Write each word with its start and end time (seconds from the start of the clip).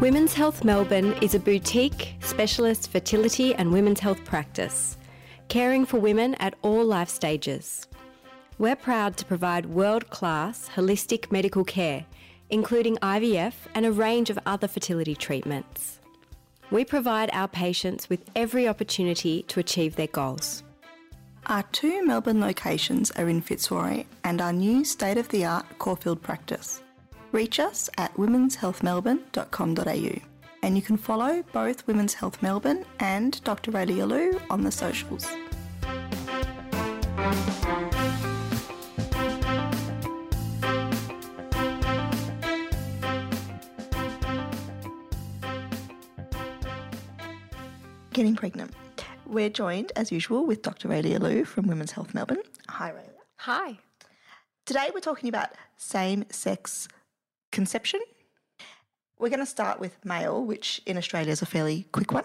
Women's 0.00 0.32
Health 0.32 0.64
Melbourne 0.64 1.12
is 1.20 1.34
a 1.34 1.38
boutique, 1.38 2.14
specialist 2.20 2.90
fertility 2.90 3.54
and 3.54 3.70
women's 3.70 4.00
health 4.00 4.24
practice, 4.24 4.96
caring 5.48 5.84
for 5.84 6.00
women 6.00 6.36
at 6.36 6.54
all 6.62 6.86
life 6.86 7.10
stages. 7.10 7.86
We're 8.58 8.76
proud 8.76 9.18
to 9.18 9.26
provide 9.26 9.66
world 9.66 10.08
class 10.08 10.70
holistic 10.74 11.30
medical 11.30 11.64
care, 11.64 12.06
including 12.48 12.96
IVF 12.96 13.52
and 13.74 13.84
a 13.84 13.92
range 13.92 14.30
of 14.30 14.38
other 14.46 14.68
fertility 14.68 15.14
treatments. 15.14 16.00
We 16.70 16.86
provide 16.86 17.28
our 17.34 17.48
patients 17.48 18.08
with 18.08 18.24
every 18.34 18.66
opportunity 18.66 19.42
to 19.48 19.60
achieve 19.60 19.96
their 19.96 20.06
goals. 20.06 20.62
Our 21.44 21.64
two 21.72 22.06
Melbourne 22.06 22.40
locations 22.40 23.10
are 23.10 23.28
in 23.28 23.42
Fitzroy 23.42 24.04
and 24.24 24.40
our 24.40 24.54
new 24.54 24.82
state 24.82 25.18
of 25.18 25.28
the 25.28 25.44
art 25.44 25.66
Caulfield 25.78 26.22
practice. 26.22 26.82
Reach 27.32 27.60
us 27.60 27.88
at 27.96 28.12
womenshealthmelbourne.com.au 28.14 30.30
and 30.62 30.76
you 30.76 30.82
can 30.82 30.96
follow 30.96 31.42
both 31.52 31.86
Women's 31.86 32.14
Health 32.14 32.42
Melbourne 32.42 32.84
and 32.98 33.42
Dr. 33.44 33.72
Raelia 33.72 34.06
Lew 34.06 34.40
on 34.50 34.62
the 34.62 34.70
socials. 34.70 35.26
Getting 48.12 48.36
pregnant. 48.36 48.72
We're 49.24 49.48
joined, 49.48 49.92
as 49.94 50.10
usual, 50.10 50.44
with 50.44 50.62
Dr. 50.62 50.88
Raelia 50.88 51.20
Lew 51.20 51.44
from 51.44 51.68
Women's 51.68 51.92
Health 51.92 52.12
Melbourne. 52.12 52.42
Hi, 52.68 52.90
Raelia. 52.90 53.12
Hi. 53.38 53.78
Today 54.66 54.90
we're 54.92 55.00
talking 55.00 55.28
about 55.28 55.50
same 55.76 56.24
sex 56.30 56.88
conception. 57.50 58.00
We're 59.18 59.28
going 59.28 59.40
to 59.40 59.46
start 59.46 59.80
with 59.80 60.02
male, 60.04 60.42
which 60.44 60.80
in 60.86 60.96
Australia 60.96 61.32
is 61.32 61.42
a 61.42 61.46
fairly 61.46 61.86
quick 61.92 62.12
one, 62.12 62.24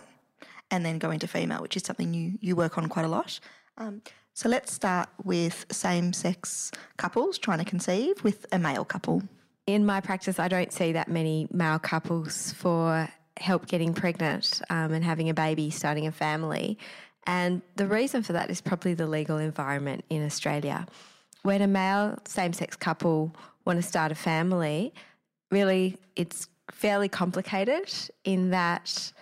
and 0.72 0.86
then 0.86 0.98
go 0.98 1.12
into 1.12 1.28
female, 1.28 1.62
which 1.62 1.76
is 1.76 1.84
something 1.84 2.14
you, 2.14 2.38
you 2.42 2.56
work 2.56 2.78
on 2.78 2.88
quite 2.88 3.06
a 3.06 3.09
lot. 3.09 3.40
Um, 3.78 4.02
so 4.34 4.50
let's 4.50 4.73
start 4.73 5.09
with 5.23 5.66
same 5.72 6.14
sex 6.14 6.72
couples 6.98 7.38
trying 7.38 7.59
to 7.59 7.66
conceive 7.66 8.23
with 8.23 8.45
a 8.52 8.59
male 8.59 8.86
couple. 8.86 9.23
In 9.67 9.86
my 9.86 10.00
practice, 10.02 10.40
I 10.40 10.48
don't 10.48 10.72
see 10.72 10.92
that 10.92 11.08
many 11.08 11.48
male 11.52 11.80
couples 11.80 12.54
for 12.54 13.10
help 13.38 13.67
getting 13.67 13.94
pregnant 13.94 14.62
um, 14.70 14.94
and 14.94 15.04
having 15.04 15.30
a 15.30 15.34
baby, 15.34 15.70
starting 15.70 16.08
a 16.08 16.12
family. 16.12 16.78
And 17.28 17.62
the 17.76 17.88
reason 17.88 18.23
for 18.23 18.34
that 18.34 18.50
is 18.50 18.62
probably 18.62 18.94
the 18.94 19.08
legal 19.08 19.38
environment 19.38 20.06
in 20.10 20.23
Australia. 20.26 20.86
When 21.42 21.62
a 21.62 21.67
male 21.67 22.20
same 22.26 22.54
sex 22.54 22.76
couple 22.76 23.36
want 23.66 23.82
to 23.82 23.84
start 23.84 24.12
a 24.12 24.16
family, 24.16 24.94
really 25.56 25.98
it's 26.17 26.50
fairly 26.72 27.08
complicated 27.08 27.89
in 28.25 28.50
that 28.50 29.14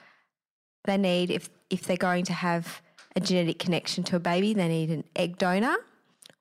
they 0.85 0.97
need, 0.97 1.29
if, 1.29 1.47
if 1.69 1.83
they're 1.83 2.07
going 2.11 2.25
to 2.25 2.33
have 2.33 2.81
a 3.15 3.19
genetic 3.19 3.59
connection 3.59 4.03
to 4.05 4.15
a 4.15 4.19
baby, 4.19 4.53
they 4.55 4.67
need 4.67 4.89
an 4.89 5.03
egg 5.15 5.37
donor. 5.37 5.75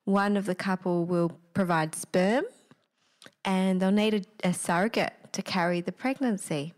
One 0.05 0.35
of 0.35 0.45
the 0.45 0.55
couple 0.55 1.05
will 1.05 1.31
provide 1.53 1.93
sperm 1.93 2.45
and 3.45 3.79
they'll 3.79 3.91
need 3.91 4.15
a, 4.15 4.49
a 4.49 4.53
surrogate 4.53 5.13
to 5.33 5.41
carry 5.41 5.79
the 5.81 5.91
pregnancy. 5.91 6.73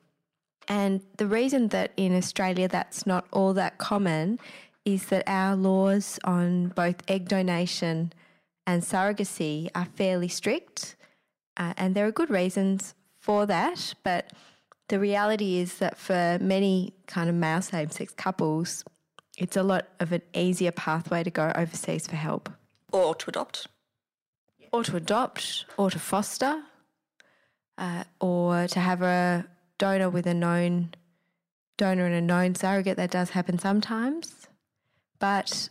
And 0.68 1.02
the 1.18 1.28
reason 1.28 1.70
that 1.70 1.92
in 1.96 2.14
Australia 2.22 2.68
that's 2.68 3.06
not 3.06 3.26
all 3.32 3.54
that 3.54 3.78
common 3.78 4.40
is 4.84 5.06
that 5.06 5.24
our 5.26 5.56
laws 5.56 6.20
on 6.24 6.70
both 6.70 6.98
egg 7.08 7.30
donation 7.30 8.12
and 8.68 8.84
surrogacy 8.84 9.70
are 9.74 9.86
fairly 9.86 10.28
strict. 10.28 10.98
Uh, 11.56 11.74
and 11.78 11.96
there 11.96 12.06
are 12.06 12.12
good 12.12 12.30
reasons 12.30 12.94
for 13.26 13.48
that. 13.48 13.96
But 14.04 14.32
the 14.88 15.00
reality 15.00 15.58
is 15.58 15.80
that 15.80 15.98
for 15.98 16.38
many 16.40 16.94
kind 17.08 17.28
of 17.28 17.36
male 17.36 17.62
same 17.62 17.90
sex 17.90 18.14
couples, 18.14 18.84
it's 19.38 19.58
a 19.58 19.64
lot 19.64 19.88
of 20.00 20.12
an 20.12 20.22
easier 20.34 20.72
pathway 20.72 21.24
to 21.24 21.32
go 21.32 21.52
overseas 21.56 22.06
for 22.08 22.16
help. 22.16 22.50
Or 22.92 23.16
to 23.16 23.30
adopt. 23.30 23.68
Or 24.72 24.84
to 24.84 24.96
adopt, 24.96 25.66
or 25.78 25.90
to 25.90 26.00
foster, 26.00 26.62
uh, 27.78 28.04
or 28.20 28.68
to 28.68 28.80
have 28.80 29.02
a 29.02 29.46
donor 29.78 30.10
with 30.10 30.28
a 30.28 30.34
known 30.34 30.94
donor 31.78 32.06
and 32.06 32.16
a 32.16 32.22
known 32.22 32.56
surrogate. 32.56 32.98
That 32.98 33.12
does 33.12 33.32
happen 33.32 33.58
sometimes. 33.58 34.48
But 35.20 35.70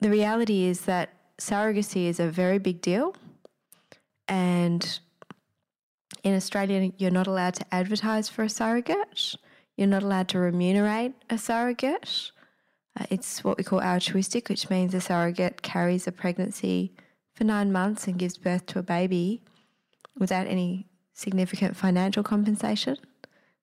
the 0.00 0.10
reality 0.10 0.64
is 0.64 0.82
that 0.82 1.10
surrogacy 1.38 2.06
is 2.06 2.20
a 2.20 2.28
very 2.28 2.58
big 2.58 2.80
deal. 2.80 3.14
And 4.28 5.00
in 6.22 6.34
Australia, 6.34 6.92
you're 6.98 7.10
not 7.10 7.26
allowed 7.26 7.54
to 7.54 7.74
advertise 7.74 8.28
for 8.28 8.44
a 8.44 8.48
surrogate. 8.48 9.36
You're 9.76 9.88
not 9.88 10.02
allowed 10.02 10.28
to 10.28 10.38
remunerate 10.38 11.14
a 11.30 11.38
surrogate. 11.38 12.30
Uh, 12.98 13.06
it's 13.10 13.42
what 13.42 13.58
we 13.58 13.64
call 13.64 13.80
altruistic, 13.80 14.48
which 14.48 14.70
means 14.70 14.94
a 14.94 15.00
surrogate 15.00 15.62
carries 15.62 16.06
a 16.06 16.12
pregnancy 16.12 16.94
for 17.34 17.44
nine 17.44 17.72
months 17.72 18.06
and 18.06 18.18
gives 18.18 18.36
birth 18.36 18.66
to 18.66 18.78
a 18.78 18.82
baby 18.82 19.42
without 20.18 20.46
any 20.46 20.86
significant 21.14 21.76
financial 21.76 22.22
compensation. 22.22 22.96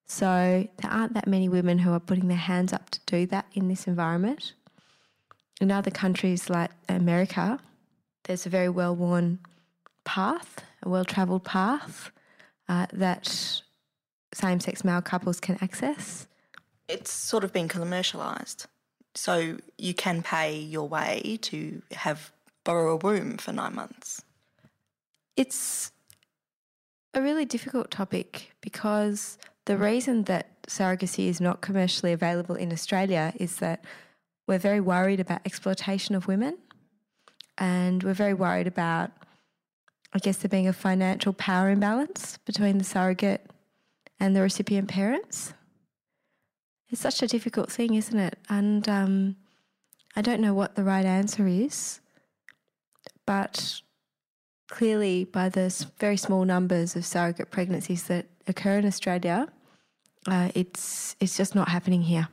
So 0.06 0.68
there 0.82 0.92
aren't 0.92 1.14
that 1.14 1.28
many 1.28 1.48
women 1.48 1.80
who 1.80 1.94
are 1.94 2.00
putting 2.00 2.28
their 2.28 2.38
hands 2.38 2.74
up 2.74 2.90
to 2.90 3.00
do 3.06 3.28
that 3.28 3.46
in 3.54 3.68
this 3.68 3.86
environment. 3.86 4.54
In 5.62 5.72
other 5.72 5.92
countries 5.92 6.50
like 6.50 6.72
America, 6.88 7.60
there's 8.24 8.46
a 8.46 8.50
very 8.50 8.70
well 8.70 8.96
worn 8.96 9.40
path, 10.04 10.64
a 10.82 10.90
well 10.90 11.06
travelled 11.06 11.44
path 11.44 12.12
uh, 12.70 12.86
that 12.94 13.62
same 14.34 14.60
sex 14.60 14.86
male 14.86 15.02
couples 15.02 15.40
can 15.40 15.58
access. 15.62 16.28
It's 16.88 17.12
sort 17.12 17.44
of 17.44 17.52
been 17.52 17.68
commercialised. 17.68 18.68
So 19.16 19.58
you 19.78 19.94
can 19.94 20.22
pay 20.24 20.58
your 20.58 20.88
way 20.88 21.40
to 21.42 21.82
have 21.92 22.32
borrow 22.64 22.94
a 22.94 22.96
womb 22.96 23.38
for 23.38 23.52
nine 23.52 23.76
months. 23.76 24.22
It's 25.36 25.92
a 27.14 27.22
really 27.22 27.46
difficult 27.46 27.90
topic 27.90 28.54
because 28.62 29.38
the 29.66 29.78
reason 29.78 30.24
that 30.24 30.62
surrogacy 30.64 31.28
is 31.28 31.42
not 31.42 31.62
commercially 31.62 32.14
available 32.14 32.56
in 32.56 32.72
Australia 32.72 33.34
is 33.36 33.58
that 33.58 33.84
we're 34.48 34.60
very 34.60 34.80
worried 34.80 35.20
about 35.20 35.42
exploitation 35.46 36.16
of 36.16 36.28
women 36.28 36.58
and 37.58 38.04
we're 38.04 38.14
very 38.14 38.34
worried 38.34 38.68
about, 38.68 39.12
I 40.14 40.20
guess, 40.20 40.38
there 40.38 40.50
being 40.50 40.68
a 40.68 40.74
financial 40.74 41.34
power 41.34 41.70
imbalance 41.70 42.38
between 42.46 42.78
the 42.78 42.84
surrogate 42.84 43.50
and 44.20 44.36
the 44.36 44.42
recipient 44.42 44.90
parents. 44.90 45.54
It's 46.90 47.02
such 47.02 47.22
a 47.22 47.28
difficult 47.28 47.72
thing, 47.72 47.94
isn't 47.94 48.18
it? 48.18 48.38
And 48.50 48.90
um, 48.90 49.36
I 50.16 50.22
don't 50.22 50.42
know 50.42 50.56
what 50.56 50.76
the 50.76 50.84
right 50.84 51.06
answer 51.06 51.48
is, 51.48 52.00
but 53.28 53.82
clearly, 54.68 55.26
by 55.26 55.50
the 55.50 55.86
very 56.00 56.18
small 56.18 56.46
numbers 56.46 56.96
of 56.96 57.06
surrogate 57.06 57.52
pregnancies 57.52 58.04
that 58.04 58.26
occur 58.48 58.80
in 58.80 58.86
Australia, 58.86 59.48
uh, 60.28 60.50
it's 60.56 61.16
it's 61.20 61.38
just 61.38 61.54
not 61.54 61.70
happening 61.70 62.02
here. 62.02 62.28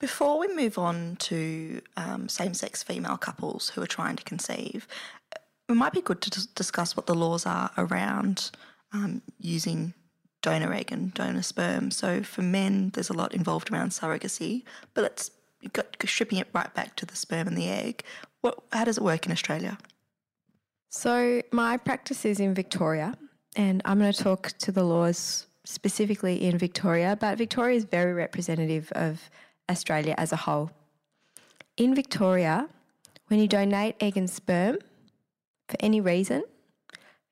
Before 0.00 0.38
we 0.38 0.48
move 0.54 0.78
on 0.78 1.16
to 1.16 1.80
um, 1.96 2.28
same-sex 2.28 2.82
female 2.82 3.16
couples 3.16 3.70
who 3.70 3.82
are 3.82 3.86
trying 3.86 4.16
to 4.16 4.24
conceive, 4.24 4.86
it 5.68 5.74
might 5.74 5.92
be 5.92 6.00
good 6.00 6.20
to 6.22 6.46
discuss 6.54 6.96
what 6.96 7.06
the 7.06 7.14
laws 7.14 7.46
are 7.46 7.70
around 7.76 8.50
um, 8.92 9.22
using 9.38 9.94
donor 10.42 10.72
egg 10.72 10.92
and 10.92 11.12
donor 11.14 11.42
sperm. 11.42 11.90
So 11.90 12.22
for 12.22 12.42
men, 12.42 12.90
there's 12.94 13.10
a 13.10 13.14
lot 13.14 13.34
involved 13.34 13.72
around 13.72 13.90
surrogacy, 13.90 14.62
but 14.94 15.02
let's 15.02 15.30
got 15.72 15.86
stripping 16.04 16.38
it 16.38 16.48
right 16.52 16.72
back 16.74 16.94
to 16.96 17.06
the 17.06 17.16
sperm 17.16 17.48
and 17.48 17.56
the 17.56 17.68
egg. 17.68 18.04
What, 18.42 18.58
how 18.72 18.84
does 18.84 18.98
it 18.98 19.02
work 19.02 19.26
in 19.26 19.32
Australia? 19.32 19.78
So, 20.88 21.42
my 21.50 21.76
practice 21.76 22.24
is 22.24 22.38
in 22.38 22.54
Victoria, 22.54 23.14
and 23.56 23.82
I'm 23.84 23.98
going 23.98 24.12
to 24.12 24.22
talk 24.22 24.52
to 24.58 24.72
the 24.72 24.84
laws 24.84 25.46
specifically 25.64 26.44
in 26.44 26.56
Victoria, 26.56 27.18
but 27.20 27.36
Victoria 27.36 27.76
is 27.76 27.84
very 27.84 28.12
representative 28.12 28.92
of 28.92 29.28
Australia 29.68 30.14
as 30.16 30.32
a 30.32 30.36
whole. 30.36 30.70
In 31.76 31.94
Victoria, 31.94 32.68
when 33.26 33.40
you 33.40 33.48
donate 33.48 33.96
egg 34.00 34.16
and 34.16 34.30
sperm 34.30 34.78
for 35.68 35.76
any 35.80 36.00
reason, 36.00 36.44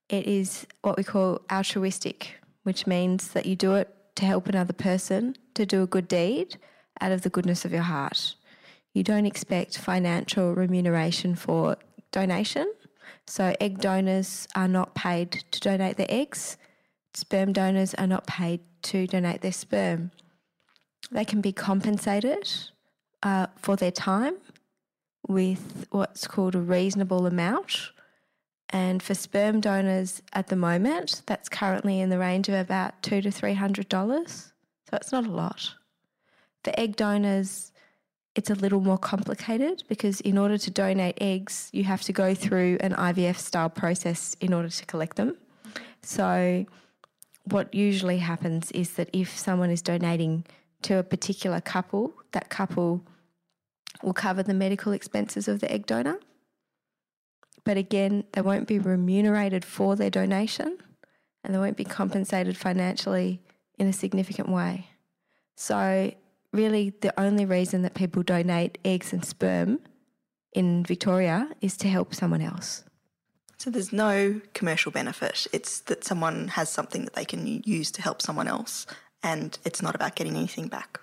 it 0.08 0.26
is 0.26 0.66
what 0.82 0.96
we 0.96 1.04
call 1.04 1.40
altruistic, 1.50 2.34
which 2.62 2.86
means 2.86 3.28
that 3.28 3.46
you 3.46 3.56
do 3.56 3.74
it 3.74 3.94
to 4.16 4.24
help 4.24 4.48
another 4.48 4.72
person 4.72 5.36
to 5.54 5.66
do 5.66 5.82
a 5.82 5.86
good 5.86 6.08
deed 6.08 6.56
out 7.00 7.12
of 7.12 7.22
the 7.22 7.30
goodness 7.30 7.64
of 7.64 7.72
your 7.72 7.82
heart. 7.82 8.34
You 8.92 9.02
don't 9.02 9.26
expect 9.26 9.78
financial 9.78 10.54
remuneration 10.54 11.34
for 11.34 11.76
donation 12.12 12.70
so, 13.26 13.54
egg 13.60 13.80
donors 13.80 14.46
are 14.54 14.68
not 14.68 14.94
paid 14.94 15.32
to 15.50 15.60
donate 15.60 15.96
their 15.96 16.06
eggs, 16.08 16.56
sperm 17.14 17.52
donors 17.52 17.94
are 17.94 18.06
not 18.06 18.26
paid 18.26 18.60
to 18.82 19.06
donate 19.06 19.40
their 19.40 19.52
sperm. 19.52 20.10
They 21.10 21.24
can 21.24 21.40
be 21.40 21.52
compensated 21.52 22.50
uh, 23.22 23.46
for 23.56 23.76
their 23.76 23.90
time 23.90 24.36
with 25.26 25.86
what's 25.90 26.26
called 26.26 26.54
a 26.54 26.60
reasonable 26.60 27.26
amount. 27.26 27.92
And 28.70 29.02
for 29.02 29.14
sperm 29.14 29.60
donors 29.60 30.22
at 30.32 30.48
the 30.48 30.56
moment, 30.56 31.22
that's 31.26 31.48
currently 31.48 32.00
in 32.00 32.08
the 32.08 32.18
range 32.18 32.48
of 32.48 32.54
about 32.54 33.02
two 33.02 33.20
to 33.22 33.30
three 33.30 33.54
hundred 33.54 33.88
dollars. 33.88 34.52
So 34.90 34.96
it's 34.96 35.12
not 35.12 35.26
a 35.26 35.30
lot. 35.30 35.74
For 36.64 36.72
egg 36.78 36.96
donors, 36.96 37.72
it's 38.34 38.50
a 38.50 38.54
little 38.54 38.80
more 38.80 38.98
complicated 38.98 39.84
because 39.88 40.20
in 40.22 40.38
order 40.38 40.58
to 40.58 40.70
donate 40.70 41.18
eggs, 41.20 41.68
you 41.72 41.84
have 41.84 42.02
to 42.02 42.12
go 42.12 42.34
through 42.34 42.78
an 42.80 42.92
IVF 42.92 43.36
style 43.36 43.70
process 43.70 44.34
in 44.40 44.52
order 44.52 44.68
to 44.68 44.86
collect 44.86 45.16
them. 45.16 45.36
So 46.02 46.66
what 47.44 47.72
usually 47.74 48.18
happens 48.18 48.70
is 48.72 48.94
that 48.94 49.10
if 49.12 49.38
someone 49.38 49.70
is 49.70 49.82
donating 49.82 50.44
to 50.82 50.98
a 50.98 51.02
particular 51.02 51.60
couple, 51.60 52.12
that 52.32 52.48
couple 52.48 53.02
will 54.02 54.12
cover 54.12 54.42
the 54.42 54.54
medical 54.54 54.92
expenses 54.92 55.46
of 55.48 55.60
the 55.60 55.70
egg 55.70 55.86
donor. 55.86 56.18
But 57.64 57.76
again, 57.76 58.24
they 58.32 58.40
won't 58.40 58.68
be 58.68 58.78
remunerated 58.78 59.64
for 59.64 59.96
their 59.96 60.10
donation 60.10 60.78
and 61.42 61.54
they 61.54 61.58
won't 61.58 61.76
be 61.76 61.84
compensated 61.84 62.56
financially 62.56 63.40
in 63.78 63.86
a 63.86 63.92
significant 63.92 64.48
way. 64.48 64.88
So, 65.56 66.12
really, 66.52 66.90
the 67.00 67.18
only 67.20 67.44
reason 67.44 67.82
that 67.82 67.94
people 67.94 68.22
donate 68.22 68.78
eggs 68.84 69.12
and 69.12 69.24
sperm 69.24 69.80
in 70.52 70.84
Victoria 70.84 71.50
is 71.60 71.76
to 71.78 71.88
help 71.88 72.14
someone 72.14 72.40
else. 72.40 72.84
So 73.58 73.70
there's 73.70 73.92
no 73.92 74.40
commercial 74.52 74.92
benefit. 74.92 75.46
It's 75.52 75.80
that 75.80 76.04
someone 76.04 76.48
has 76.48 76.68
something 76.68 77.04
that 77.04 77.14
they 77.14 77.24
can 77.24 77.62
use 77.64 77.90
to 77.92 78.02
help 78.02 78.20
someone 78.20 78.48
else, 78.48 78.86
and 79.22 79.58
it's 79.64 79.82
not 79.82 79.94
about 79.94 80.16
getting 80.16 80.36
anything 80.36 80.68
back. 80.68 81.00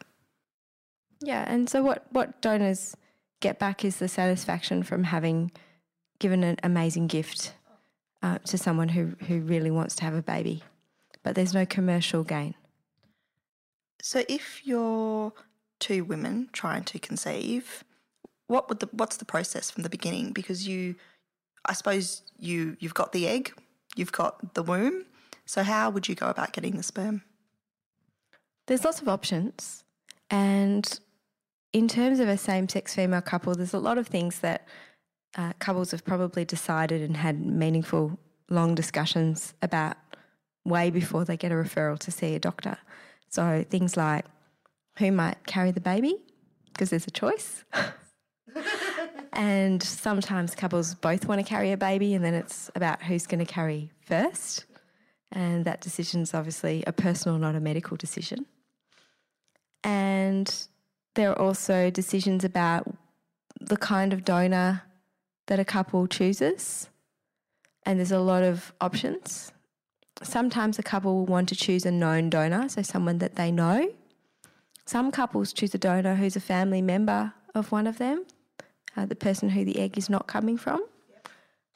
Yeah, 1.22 1.44
and 1.48 1.70
so 1.70 1.84
what, 1.84 2.06
what 2.12 2.42
donors 2.42 2.96
get 3.40 3.60
back 3.60 3.86
is 3.86 3.98
the 3.98 4.08
satisfaction 4.08 4.84
from 4.84 5.04
having 5.06 5.52
given 6.22 6.44
an 6.44 6.56
amazing 6.62 7.08
gift 7.08 7.54
uh, 8.22 8.38
to 8.46 8.56
someone 8.56 8.90
who, 8.90 9.16
who 9.28 9.40
really 9.40 9.72
wants 9.72 9.96
to 9.96 10.04
have 10.04 10.14
a 10.14 10.22
baby, 10.22 10.64
but 11.24 11.34
there's 11.34 11.54
no 11.54 11.66
commercial 11.66 12.24
gain. 12.24 12.54
So 14.04 14.24
if 14.30 14.62
you're 14.64 15.34
two 15.80 16.04
women 16.04 16.50
trying 16.54 16.84
to 16.84 17.00
conceive, 17.00 17.84
what 18.46 18.70
would 18.70 18.80
the 18.80 18.90
what's 18.92 19.18
the 19.18 19.26
process 19.26 19.72
from 19.72 19.82
the 19.82 19.90
beginning? 19.90 20.32
Because 20.32 20.68
you, 20.68 20.96
I 21.66 21.74
suppose 21.74 22.22
you 22.38 22.78
you've 22.80 22.94
got 22.94 23.12
the 23.14 23.28
egg, 23.28 23.54
you've 23.96 24.12
got 24.12 24.54
the 24.54 24.64
womb. 24.64 25.06
So 25.46 25.64
how 25.64 25.90
would 25.90 26.08
you 26.08 26.14
go 26.14 26.28
about 26.28 26.54
getting 26.54 26.78
the 26.78 26.84
sperm? 26.84 27.24
There's 28.68 28.86
lots 28.86 29.02
of 29.02 29.10
options, 29.10 29.84
and 30.30 31.00
in 31.74 31.88
terms 31.88 32.20
of 32.20 32.28
a 32.28 32.38
same-sex 32.38 32.94
female 32.94 33.22
couple, 33.22 33.56
there's 33.56 33.74
a 33.74 33.80
lot 33.80 33.98
of 33.98 34.08
things 34.08 34.40
that 34.40 34.68
uh, 35.38 35.54
couples 35.60 35.92
have 35.92 36.04
probably 36.04 36.46
decided 36.46 37.02
and 37.02 37.18
had 37.18 37.46
meaningful, 37.46 38.20
long 38.50 38.76
discussions 38.76 39.54
about 39.62 39.98
way 40.66 40.90
before 40.90 41.26
they 41.26 41.38
get 41.38 41.52
a 41.52 41.56
referral 41.56 41.98
to 42.00 42.12
see 42.12 42.36
a 42.36 42.40
doctor. 42.40 42.78
So 43.30 43.66
things 43.70 43.96
like 43.96 44.26
who 44.98 45.12
might 45.12 45.46
carry 45.46 45.72
the 45.72 45.82
baby, 45.82 46.18
because 46.74 46.90
there's 46.90 47.08
a 47.08 47.12
choice. 47.12 47.64
and 49.34 49.82
sometimes 49.82 50.54
couples 50.54 50.96
both 50.96 51.26
want 51.26 51.40
to 51.40 51.48
carry 51.48 51.72
a 51.72 51.78
baby, 51.78 52.14
and 52.14 52.24
then 52.24 52.34
it's 52.34 52.70
about 52.76 53.02
who's 53.02 53.26
going 53.26 53.44
to 53.44 53.52
carry 53.52 53.92
first. 54.06 54.66
And 55.32 55.64
that 55.64 55.80
decision 55.80 56.22
is 56.22 56.34
obviously 56.34 56.84
a 56.86 56.92
personal, 56.92 57.38
not 57.38 57.56
a 57.56 57.62
medical 57.62 57.96
decision. 57.96 58.46
And 59.84 60.54
there 61.16 61.32
are 61.32 61.40
also 61.40 61.90
decisions 61.90 62.44
about 62.44 62.94
the 63.62 63.78
kind 63.78 64.12
of 64.12 64.26
donor 64.26 64.84
that 65.52 65.60
a 65.60 65.66
couple 65.66 66.08
chooses. 66.08 66.90
And 67.86 68.00
there's 68.00 68.14
a 68.14 68.22
lot 68.22 68.42
of 68.42 68.72
options. 68.80 69.52
Sometimes 70.24 70.80
a 70.80 70.84
couple 70.84 71.14
will 71.14 71.26
want 71.26 71.50
to 71.50 71.58
choose 71.58 71.86
a 71.86 71.92
known 71.92 72.30
donor, 72.30 72.70
so 72.70 72.82
someone 72.82 73.18
that 73.18 73.36
they 73.36 73.52
know. 73.52 73.92
Some 74.86 75.12
couples 75.12 75.52
choose 75.52 75.76
a 75.76 75.78
donor 75.78 76.16
who's 76.16 76.38
a 76.38 76.40
family 76.40 76.82
member 76.82 77.34
of 77.54 77.70
one 77.70 77.86
of 77.86 77.98
them, 77.98 78.24
uh, 78.96 79.06
the 79.06 79.16
person 79.16 79.50
who 79.50 79.66
the 79.66 79.78
egg 79.80 79.98
is 79.98 80.10
not 80.10 80.26
coming 80.26 80.58
from, 80.58 80.86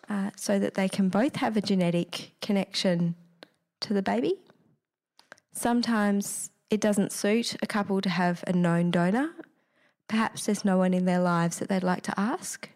uh, 0.08 0.30
so 0.38 0.58
that 0.58 0.76
they 0.76 0.88
can 0.88 1.10
both 1.10 1.36
have 1.36 1.58
a 1.58 1.62
genetic 1.62 2.32
connection 2.42 3.16
to 3.82 3.94
the 3.94 4.02
baby. 4.02 4.36
Sometimes 5.52 6.50
it 6.70 6.80
doesn't 6.80 7.12
suit 7.12 7.58
a 7.62 7.68
couple 7.68 8.00
to 8.00 8.10
have 8.10 8.42
a 8.48 8.54
known 8.54 8.90
donor. 8.90 9.32
Perhaps 10.08 10.46
there's 10.46 10.64
no 10.64 10.78
one 10.78 10.94
in 10.94 11.04
their 11.04 11.20
lives 11.20 11.60
that 11.60 11.68
they'd 11.68 11.84
like 11.84 12.04
to 12.04 12.18
ask, 12.18 12.70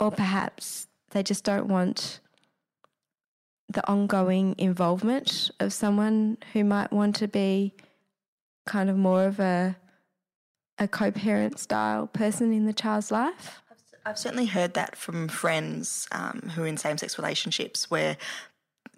or 0.00 0.10
perhaps 0.10 0.88
they 1.10 1.22
just 1.22 1.44
don't 1.44 1.68
want 1.68 2.20
the 3.68 3.86
ongoing 3.88 4.56
involvement 4.58 5.50
of 5.60 5.72
someone 5.72 6.38
who 6.52 6.64
might 6.64 6.92
want 6.92 7.14
to 7.16 7.28
be 7.28 7.72
kind 8.66 8.90
of 8.90 8.96
more 8.96 9.24
of 9.24 9.38
a 9.38 9.76
a 10.78 10.88
co-parent 10.88 11.58
style 11.58 12.06
person 12.06 12.54
in 12.54 12.64
the 12.64 12.72
child's 12.72 13.10
life. 13.10 13.60
I've 14.06 14.18
certainly 14.18 14.46
heard 14.46 14.72
that 14.74 14.96
from 14.96 15.28
friends 15.28 16.08
um, 16.10 16.50
who 16.54 16.62
are 16.62 16.66
in 16.66 16.78
same-sex 16.78 17.18
relationships 17.18 17.90
where 17.90 18.16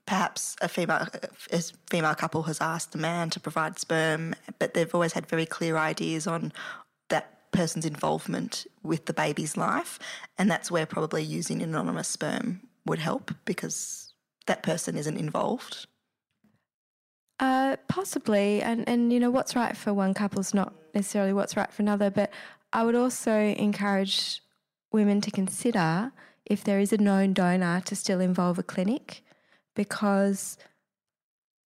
perhaps 0.06 0.54
a 0.60 0.68
female 0.68 1.08
a 1.52 1.62
female 1.90 2.14
couple 2.14 2.44
has 2.44 2.60
asked 2.60 2.94
a 2.94 2.98
man 2.98 3.30
to 3.30 3.40
provide 3.40 3.80
sperm, 3.80 4.34
but 4.60 4.74
they've 4.74 4.94
always 4.94 5.12
had 5.12 5.26
very 5.26 5.44
clear 5.44 5.76
ideas 5.76 6.28
on 6.28 6.52
person's 7.52 7.86
involvement 7.86 8.66
with 8.82 9.06
the 9.06 9.12
baby's 9.12 9.56
life, 9.56 9.98
and 10.38 10.50
that's 10.50 10.70
where 10.70 10.86
probably 10.86 11.22
using 11.22 11.62
anonymous 11.62 12.08
sperm 12.08 12.62
would 12.84 12.98
help 12.98 13.32
because 13.44 14.12
that 14.46 14.62
person 14.62 14.96
isn't 14.96 15.16
involved? 15.16 15.86
Uh, 17.38 17.76
possibly, 17.88 18.62
and 18.62 18.88
and 18.88 19.12
you 19.12 19.20
know 19.20 19.30
what's 19.30 19.56
right 19.56 19.76
for 19.76 19.92
one 19.92 20.14
couple 20.14 20.40
is 20.40 20.54
not 20.54 20.74
necessarily 20.94 21.32
what's 21.32 21.56
right 21.56 21.72
for 21.72 21.82
another. 21.82 22.10
But 22.10 22.30
I 22.72 22.84
would 22.84 22.94
also 22.94 23.32
encourage 23.32 24.42
women 24.92 25.20
to 25.22 25.30
consider 25.30 26.12
if 26.44 26.64
there 26.64 26.80
is 26.80 26.92
a 26.92 26.98
known 26.98 27.32
donor 27.32 27.80
to 27.82 27.96
still 27.96 28.20
involve 28.20 28.58
a 28.58 28.62
clinic, 28.62 29.24
because 29.74 30.58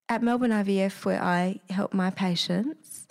at 0.09 0.23
Melbourne 0.23 0.51
IVF, 0.51 1.05
where 1.05 1.21
I 1.21 1.59
help 1.69 1.93
my 1.93 2.09
patients, 2.09 3.07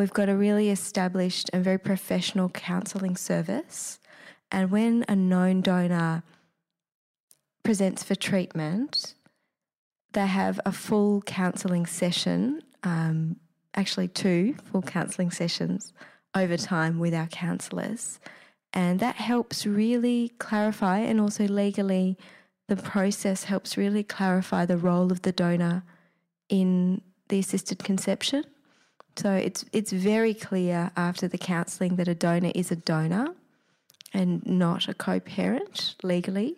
we've 0.00 0.12
got 0.14 0.30
a 0.30 0.36
really 0.36 0.70
established 0.70 1.50
and 1.52 1.62
very 1.62 1.78
professional 1.78 2.48
counselling 2.48 3.16
service, 3.16 4.00
and 4.50 4.70
when 4.70 5.04
a 5.08 5.14
known 5.14 5.60
donor 5.60 6.22
presents 7.62 8.02
for 8.02 8.14
treatment, 8.14 9.14
they 10.12 10.26
have 10.26 10.58
a 10.64 10.72
full 10.72 11.20
counselling 11.22 11.84
session, 11.84 12.62
um, 12.82 13.36
actually, 13.74 14.08
two 14.08 14.54
full 14.64 14.80
counselling 14.80 15.30
sessions 15.30 15.92
over 16.34 16.56
time 16.56 16.98
with 16.98 17.12
our 17.12 17.26
counsellors. 17.26 18.18
And 18.72 19.00
that 19.00 19.16
helps 19.16 19.66
really 19.66 20.30
clarify 20.38 21.00
and 21.00 21.20
also 21.20 21.46
legally, 21.46 22.16
the 22.68 22.76
process 22.76 23.44
helps 23.44 23.76
really 23.76 24.02
clarify 24.02 24.64
the 24.64 24.78
role 24.78 25.12
of 25.12 25.22
the 25.22 25.32
donor 25.32 25.82
in 26.48 27.02
the 27.28 27.40
assisted 27.40 27.84
conception. 27.84 28.44
So 29.16 29.32
it's 29.32 29.64
it's 29.72 29.92
very 29.92 30.34
clear 30.34 30.90
after 30.96 31.28
the 31.28 31.38
counselling 31.38 31.96
that 31.96 32.08
a 32.08 32.14
donor 32.14 32.52
is 32.54 32.70
a 32.70 32.76
donor 32.76 33.34
and 34.12 34.44
not 34.46 34.88
a 34.88 34.94
co-parent 34.94 35.96
legally. 36.02 36.56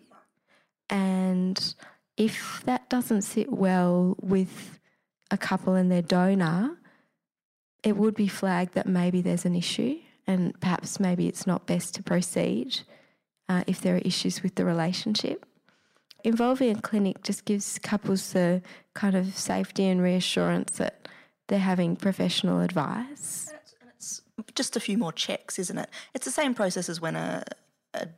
And 0.89 1.75
if 2.17 2.63
that 2.67 2.89
doesn't 2.89 3.23
sit 3.23 3.51
well 3.53 4.17
with 4.21 4.79
a 5.31 5.39
couple 5.39 5.75
and 5.75 5.91
their 5.91 6.03
donor, 6.03 6.77
it 7.83 7.97
would 7.97 8.15
be 8.15 8.29
flagged 8.29 8.75
that 8.75 8.87
maybe 8.87 9.21
there's 9.23 9.45
an 9.45 9.57
issue 9.57 9.99
and 10.27 10.59
perhaps 10.61 11.01
maybe 11.01 11.27
it's 11.27 11.47
not 11.47 11.67
best 11.67 11.95
to 11.95 12.03
proceed 12.03 12.81
uh, 13.49 13.65
if 13.67 13.81
there 13.81 13.97
are 13.97 13.99
issues 13.99 14.43
with 14.43 14.55
the 14.55 14.65
relationship. 14.65 15.47
Involving 16.25 16.77
a 16.77 16.81
clinic 16.81 17.23
just 17.23 17.45
gives 17.45 17.79
couples 17.81 18.33
the 18.33 18.63
kind 18.95 19.17
of 19.17 19.37
safety 19.37 19.87
and 19.87 20.01
reassurance 20.01 20.79
that 20.79 21.02
they're 21.49 21.59
having 21.59 21.97
professional 21.97 22.61
advice. 22.61 23.49
And 23.49 23.59
it's, 23.63 23.75
and 23.81 23.91
it's 24.47 24.53
just 24.55 24.77
a 24.77 24.81
few 24.81 24.99
more 24.99 25.13
checks, 25.13 25.59
isn't 25.59 25.79
it? 25.79 25.89
It's 26.15 26.25
the 26.25 26.31
same 26.31 26.55
process 26.55 26.89
as 26.89 27.01
when 27.01 27.17
a, 27.17 27.45
a 27.95 28.09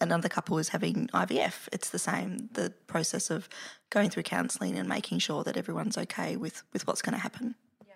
another 0.00 0.28
couple 0.28 0.58
is 0.58 0.70
having 0.70 1.08
IVF, 1.08 1.68
it's 1.72 1.90
the 1.90 1.98
same. 1.98 2.48
The 2.52 2.72
process 2.86 3.30
of 3.30 3.48
going 3.90 4.10
through 4.10 4.24
counselling 4.24 4.78
and 4.78 4.88
making 4.88 5.20
sure 5.20 5.44
that 5.44 5.56
everyone's 5.56 5.96
okay 5.98 6.36
with, 6.36 6.62
with 6.72 6.86
what's 6.86 7.02
going 7.02 7.14
to 7.14 7.20
happen. 7.20 7.54
Yeah. 7.86 7.94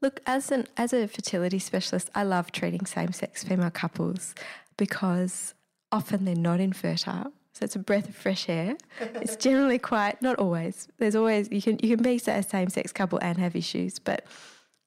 Look, 0.00 0.20
as 0.26 0.50
an 0.50 0.66
as 0.76 0.92
a 0.92 1.06
fertility 1.08 1.58
specialist, 1.58 2.10
I 2.14 2.22
love 2.22 2.52
treating 2.52 2.86
same 2.86 3.12
sex 3.12 3.44
female 3.44 3.70
couples 3.70 4.34
because 4.76 5.54
often 5.90 6.24
they're 6.24 6.34
not 6.34 6.60
infertile. 6.60 7.32
So 7.56 7.64
it's 7.64 7.74
a 7.74 7.78
breath 7.78 8.06
of 8.06 8.14
fresh 8.14 8.50
air. 8.50 8.76
it's 9.00 9.34
generally 9.36 9.78
quite 9.78 10.20
not 10.20 10.38
always. 10.38 10.88
There's 10.98 11.14
always 11.16 11.48
you 11.50 11.62
can 11.62 11.78
you 11.82 11.96
can 11.96 12.02
be 12.04 12.20
a 12.26 12.42
same 12.42 12.68
sex 12.68 12.92
couple 12.92 13.18
and 13.22 13.38
have 13.38 13.56
issues, 13.56 13.98
but 13.98 14.26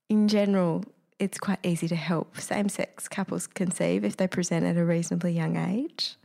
in 0.08 0.28
general, 0.28 0.84
it's 1.18 1.40
quite 1.40 1.58
easy 1.64 1.88
to 1.88 1.96
help 1.96 2.38
same 2.38 2.70
sex 2.70 3.08
couples 3.08 3.48
conceive 3.48 4.06
if 4.06 4.18
they 4.18 4.28
present 4.28 4.66
at 4.66 4.78
a 4.78 4.86
reasonably 4.86 5.34
young 5.34 5.58
age. 5.58 6.16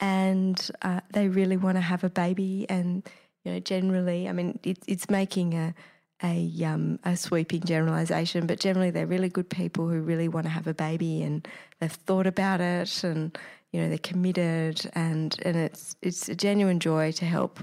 and 0.00 0.70
uh, 0.82 1.00
they 1.12 1.28
really 1.28 1.56
want 1.56 1.76
to 1.76 1.80
have 1.80 2.04
a 2.04 2.10
baby. 2.10 2.66
And 2.68 3.02
you 3.44 3.52
know, 3.52 3.60
generally, 3.60 4.28
I 4.28 4.32
mean, 4.32 4.58
it, 4.62 4.78
it's 4.86 5.08
making 5.10 5.54
a 5.54 5.74
a 6.22 6.64
um, 6.64 6.98
a 7.04 7.16
sweeping 7.16 7.62
generalisation, 7.62 8.46
but 8.46 8.60
generally, 8.60 8.90
they're 8.90 9.06
really 9.06 9.30
good 9.30 9.48
people 9.48 9.88
who 9.88 10.00
really 10.00 10.28
want 10.28 10.44
to 10.44 10.50
have 10.50 10.66
a 10.66 10.74
baby, 10.74 11.22
and 11.22 11.48
they've 11.80 11.90
thought 11.90 12.26
about 12.26 12.60
it, 12.60 13.04
and 13.04 13.38
you 13.72 13.80
know, 13.80 13.88
they're 13.88 13.98
committed, 13.98 14.90
and 14.94 15.36
and 15.42 15.56
it's 15.56 15.96
it's 16.02 16.28
a 16.28 16.34
genuine 16.34 16.80
joy 16.80 17.12
to 17.12 17.24
help 17.24 17.60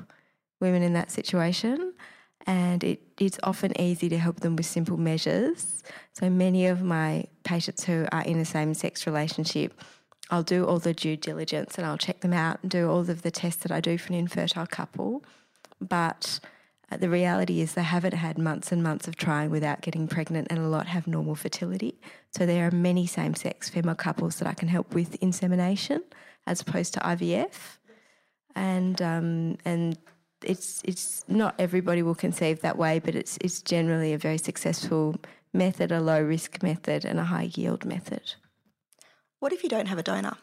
women 0.60 0.82
in 0.84 0.94
that 0.94 1.12
situation. 1.12 1.94
And 2.46 2.82
it, 2.82 3.02
it's 3.20 3.38
often 3.44 3.80
easy 3.80 4.08
to 4.08 4.18
help 4.18 4.40
them 4.40 4.56
with 4.56 4.66
simple 4.66 4.96
measures. 4.96 5.84
So 6.14 6.30
many 6.30 6.68
of 6.68 6.82
my 6.82 7.26
patients 7.44 7.84
who 7.84 8.08
are 8.14 8.22
in 8.22 8.38
a 8.40 8.46
same 8.46 8.74
sex 8.74 9.06
relationship 9.06 9.74
I'll 10.30 10.44
do 10.44 10.66
all 10.66 10.80
the 10.80 10.94
due 10.94 11.16
diligence 11.16 11.78
and 11.78 11.88
I'll 11.88 11.98
check 11.98 12.20
them 12.20 12.34
out 12.34 12.60
and 12.62 12.70
do 12.70 12.90
all 12.90 13.00
of 13.00 13.22
the 13.22 13.32
tests 13.32 13.64
that 13.64 13.72
I 13.72 13.80
do 13.80 13.98
for 13.98 14.10
an 14.10 14.20
infertile 14.20 14.68
couple. 14.68 15.24
But 15.80 16.40
the 16.96 17.10
reality 17.10 17.60
is 17.60 17.74
they 17.74 17.84
haven't 17.84 18.14
had 18.14 18.38
months 18.38 18.72
and 18.72 18.82
months 18.82 19.08
of 19.08 19.18
trying 19.18 19.50
without 19.50 19.82
getting 19.82 20.08
pregnant, 20.08 20.48
and 20.50 20.60
a 20.60 20.68
lot 20.68 20.88
have 20.88 21.06
normal 21.06 21.36
fertility. 21.36 22.00
So 22.32 22.46
there 22.46 22.66
are 22.66 22.72
many 22.72 23.06
same 23.06 23.36
sex 23.36 23.70
female 23.70 23.96
couples 23.96 24.38
that 24.38 24.48
I 24.48 24.54
can 24.54 24.70
help 24.70 24.94
with 24.94 25.16
insemination 25.16 26.04
as 26.46 26.62
opposed 26.62 26.94
to 26.94 27.02
IVF. 27.02 27.78
And, 28.56 29.02
um, 29.02 29.58
and 29.66 29.98
it's, 30.44 30.82
it's 30.86 31.26
not 31.28 31.56
everybody 31.60 32.04
will 32.04 32.16
conceive 32.16 32.62
that 32.62 32.78
way, 32.78 33.00
but 33.00 33.16
it's, 33.16 33.38
it's 33.42 33.62
generally 33.62 34.14
a 34.14 34.18
very 34.18 34.38
successful 34.38 35.18
method, 35.54 35.92
a 35.92 36.00
low 36.00 36.22
risk 36.22 36.64
method, 36.64 37.04
and 37.04 37.20
a 37.20 37.26
high 37.26 37.50
yield 37.54 37.84
method. 37.84 38.34
What 39.40 39.52
if 39.52 39.62
you 39.62 39.70
don't 39.70 39.88
have 39.88 39.98
a 39.98 40.04
donor? 40.04 40.38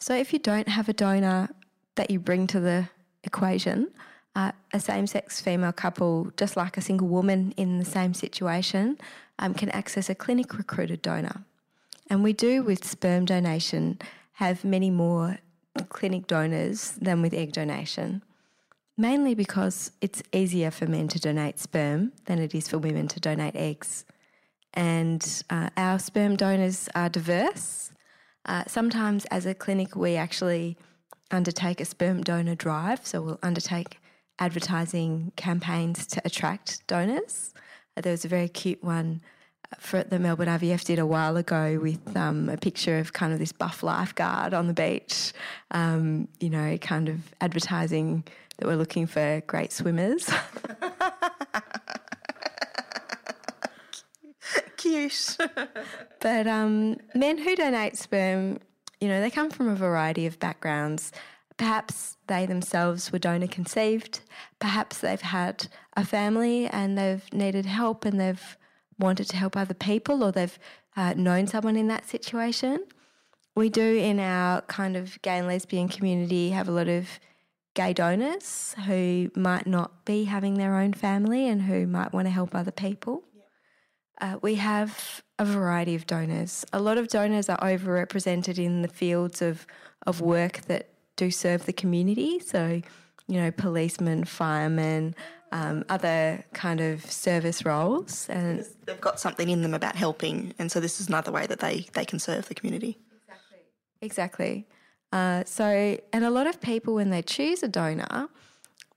So, 0.00 0.14
if 0.14 0.32
you 0.32 0.38
don't 0.38 0.68
have 0.68 0.88
a 0.88 0.92
donor 0.92 1.48
that 1.94 2.10
you 2.10 2.20
bring 2.20 2.46
to 2.48 2.60
the 2.60 2.88
equation, 3.24 3.88
uh, 4.36 4.52
a 4.72 4.78
same 4.78 5.08
sex 5.08 5.40
female 5.40 5.72
couple, 5.72 6.30
just 6.36 6.56
like 6.56 6.76
a 6.76 6.80
single 6.80 7.08
woman 7.08 7.52
in 7.56 7.78
the 7.78 7.84
same 7.84 8.14
situation, 8.14 8.96
um, 9.40 9.52
can 9.52 9.68
access 9.70 10.08
a 10.08 10.14
clinic 10.14 10.56
recruited 10.56 11.02
donor. 11.02 11.42
And 12.08 12.22
we 12.22 12.32
do 12.32 12.62
with 12.62 12.84
sperm 12.84 13.24
donation 13.24 13.98
have 14.34 14.64
many 14.64 14.90
more 14.90 15.38
clinic 15.88 16.28
donors 16.28 16.92
than 17.00 17.20
with 17.20 17.34
egg 17.34 17.50
donation, 17.52 18.22
mainly 18.96 19.34
because 19.34 19.90
it's 20.00 20.22
easier 20.32 20.70
for 20.70 20.86
men 20.86 21.08
to 21.08 21.18
donate 21.18 21.58
sperm 21.58 22.12
than 22.26 22.38
it 22.38 22.54
is 22.54 22.68
for 22.68 22.78
women 22.78 23.08
to 23.08 23.18
donate 23.18 23.56
eggs 23.56 24.04
and 24.76 25.42
uh, 25.48 25.70
our 25.76 25.98
sperm 25.98 26.36
donors 26.36 26.88
are 26.94 27.08
diverse. 27.08 27.90
Uh, 28.44 28.62
sometimes, 28.66 29.24
as 29.26 29.46
a 29.46 29.54
clinic, 29.54 29.96
we 29.96 30.14
actually 30.14 30.76
undertake 31.30 31.80
a 31.80 31.84
sperm 31.84 32.22
donor 32.22 32.54
drive, 32.54 33.04
so 33.04 33.22
we'll 33.22 33.38
undertake 33.42 33.98
advertising 34.38 35.32
campaigns 35.36 36.06
to 36.08 36.22
attract 36.24 36.86
donors. 36.86 37.54
Uh, 37.96 38.02
there 38.02 38.12
was 38.12 38.24
a 38.24 38.28
very 38.28 38.48
cute 38.48 38.82
one 38.84 39.20
uh, 39.72 39.76
for 39.78 40.02
the 40.02 40.18
Melbourne 40.18 40.48
IVF 40.48 40.84
did 40.84 40.98
a 40.98 41.06
while 41.06 41.36
ago 41.36 41.78
with 41.80 42.16
um, 42.16 42.48
a 42.48 42.56
picture 42.56 42.98
of 42.98 43.12
kind 43.12 43.32
of 43.32 43.38
this 43.38 43.52
buff 43.52 43.82
lifeguard 43.82 44.54
on 44.54 44.66
the 44.66 44.74
beach, 44.74 45.32
um, 45.70 46.28
you 46.40 46.50
know, 46.50 46.76
kind 46.78 47.08
of 47.08 47.34
advertising 47.40 48.24
that 48.58 48.66
we're 48.66 48.76
looking 48.76 49.06
for 49.06 49.42
great 49.46 49.72
swimmers. 49.72 50.30
Cute. 54.76 55.36
but 56.20 56.46
um, 56.46 56.96
men 57.14 57.38
who 57.38 57.56
donate 57.56 57.96
sperm, 57.96 58.60
you 59.00 59.08
know, 59.08 59.20
they 59.20 59.30
come 59.30 59.50
from 59.50 59.68
a 59.68 59.74
variety 59.74 60.26
of 60.26 60.38
backgrounds. 60.38 61.12
Perhaps 61.56 62.18
they 62.26 62.44
themselves 62.44 63.10
were 63.10 63.18
donor 63.18 63.46
conceived. 63.46 64.20
Perhaps 64.58 64.98
they've 64.98 65.20
had 65.20 65.68
a 65.96 66.04
family 66.04 66.66
and 66.66 66.98
they've 66.98 67.32
needed 67.32 67.66
help 67.66 68.04
and 68.04 68.20
they've 68.20 68.56
wanted 68.98 69.28
to 69.28 69.36
help 69.36 69.56
other 69.56 69.74
people 69.74 70.22
or 70.22 70.32
they've 70.32 70.58
uh, 70.96 71.14
known 71.16 71.46
someone 71.46 71.76
in 71.76 71.88
that 71.88 72.08
situation. 72.08 72.84
We 73.54 73.70
do 73.70 73.96
in 73.96 74.20
our 74.20 74.60
kind 74.62 74.96
of 74.96 75.20
gay 75.22 75.38
and 75.38 75.46
lesbian 75.46 75.88
community 75.88 76.50
have 76.50 76.68
a 76.68 76.72
lot 76.72 76.88
of 76.88 77.08
gay 77.74 77.92
donors 77.92 78.74
who 78.86 79.30
might 79.34 79.66
not 79.66 80.04
be 80.04 80.24
having 80.24 80.54
their 80.54 80.76
own 80.76 80.92
family 80.92 81.48
and 81.48 81.62
who 81.62 81.86
might 81.86 82.12
want 82.12 82.26
to 82.26 82.30
help 82.30 82.54
other 82.54 82.70
people. 82.70 83.22
Uh, 84.20 84.38
we 84.40 84.54
have 84.54 85.22
a 85.38 85.44
variety 85.44 85.94
of 85.94 86.06
donors. 86.06 86.64
A 86.72 86.80
lot 86.80 86.96
of 86.96 87.08
donors 87.08 87.48
are 87.48 87.58
overrepresented 87.58 88.58
in 88.58 88.80
the 88.80 88.88
fields 88.88 89.42
of, 89.42 89.66
of 90.06 90.22
work 90.22 90.62
that 90.62 90.88
do 91.16 91.30
serve 91.30 91.66
the 91.66 91.72
community. 91.72 92.38
So, 92.38 92.82
you 93.26 93.40
know, 93.40 93.50
policemen, 93.50 94.24
firemen, 94.24 95.14
um, 95.52 95.84
other 95.88 96.44
kind 96.52 96.80
of 96.80 97.04
service 97.10 97.64
roles. 97.64 98.28
And 98.28 98.64
they've 98.84 99.00
got 99.00 99.18
something 99.18 99.48
in 99.48 99.62
them 99.62 99.74
about 99.74 99.96
helping. 99.96 100.54
And 100.58 100.70
so 100.70 100.80
this 100.80 101.00
is 101.00 101.08
another 101.08 101.32
way 101.32 101.46
that 101.46 101.60
they, 101.60 101.86
they 101.94 102.04
can 102.04 102.18
serve 102.18 102.48
the 102.48 102.54
community. 102.54 102.98
Exactly. 103.22 103.58
Exactly. 104.02 104.66
Uh, 105.12 105.44
so, 105.44 105.98
and 106.12 106.24
a 106.24 106.30
lot 106.30 106.46
of 106.46 106.60
people, 106.60 106.94
when 106.94 107.10
they 107.10 107.22
choose 107.22 107.62
a 107.62 107.68
donor, 107.68 108.28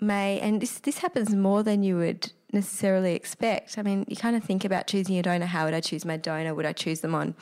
may, 0.02 0.40
and 0.40 0.62
this, 0.62 0.80
this 0.80 1.00
happens 1.00 1.34
more 1.34 1.64
than 1.64 1.84
you 1.84 1.98
would 1.98 2.32
necessarily 2.52 3.14
expect. 3.14 3.78
I 3.78 3.84
mean, 3.84 4.06
you 4.08 4.16
kind 4.16 4.36
of 4.36 4.44
think 4.44 4.66
about 4.66 4.88
choosing 4.88 5.18
a 5.18 5.22
donor. 5.22 5.46
How 5.46 5.66
would 5.66 5.74
I 5.74 5.82
choose 5.82 6.04
my 6.04 6.18
donor? 6.18 6.54
Would 6.56 6.66
I 6.66 6.74
choose 6.74 7.02
them 7.02 7.14
on 7.14 7.36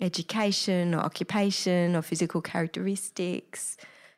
education 0.00 0.94
or 0.94 1.00
occupation 1.00 1.94
or 1.94 2.02
physical 2.02 2.40
characteristics? 2.40 3.76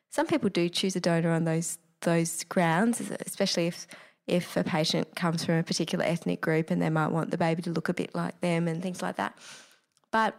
Some 0.09 0.27
people 0.27 0.49
do 0.49 0.69
choose 0.69 0.95
a 0.95 0.99
donor 0.99 1.31
on 1.31 1.43
those 1.45 1.77
those 2.01 2.43
grounds, 2.43 3.01
especially 3.25 3.67
if 3.67 3.87
if 4.27 4.57
a 4.57 4.63
patient 4.63 5.15
comes 5.15 5.45
from 5.45 5.55
a 5.55 5.63
particular 5.63 6.03
ethnic 6.05 6.41
group 6.41 6.69
and 6.69 6.81
they 6.81 6.89
might 6.89 7.11
want 7.11 7.31
the 7.31 7.37
baby 7.37 7.61
to 7.61 7.71
look 7.71 7.89
a 7.89 7.93
bit 7.93 8.13
like 8.13 8.39
them 8.41 8.67
and 8.67 8.83
things 8.83 9.01
like 9.01 9.15
that. 9.15 9.37
But 10.11 10.35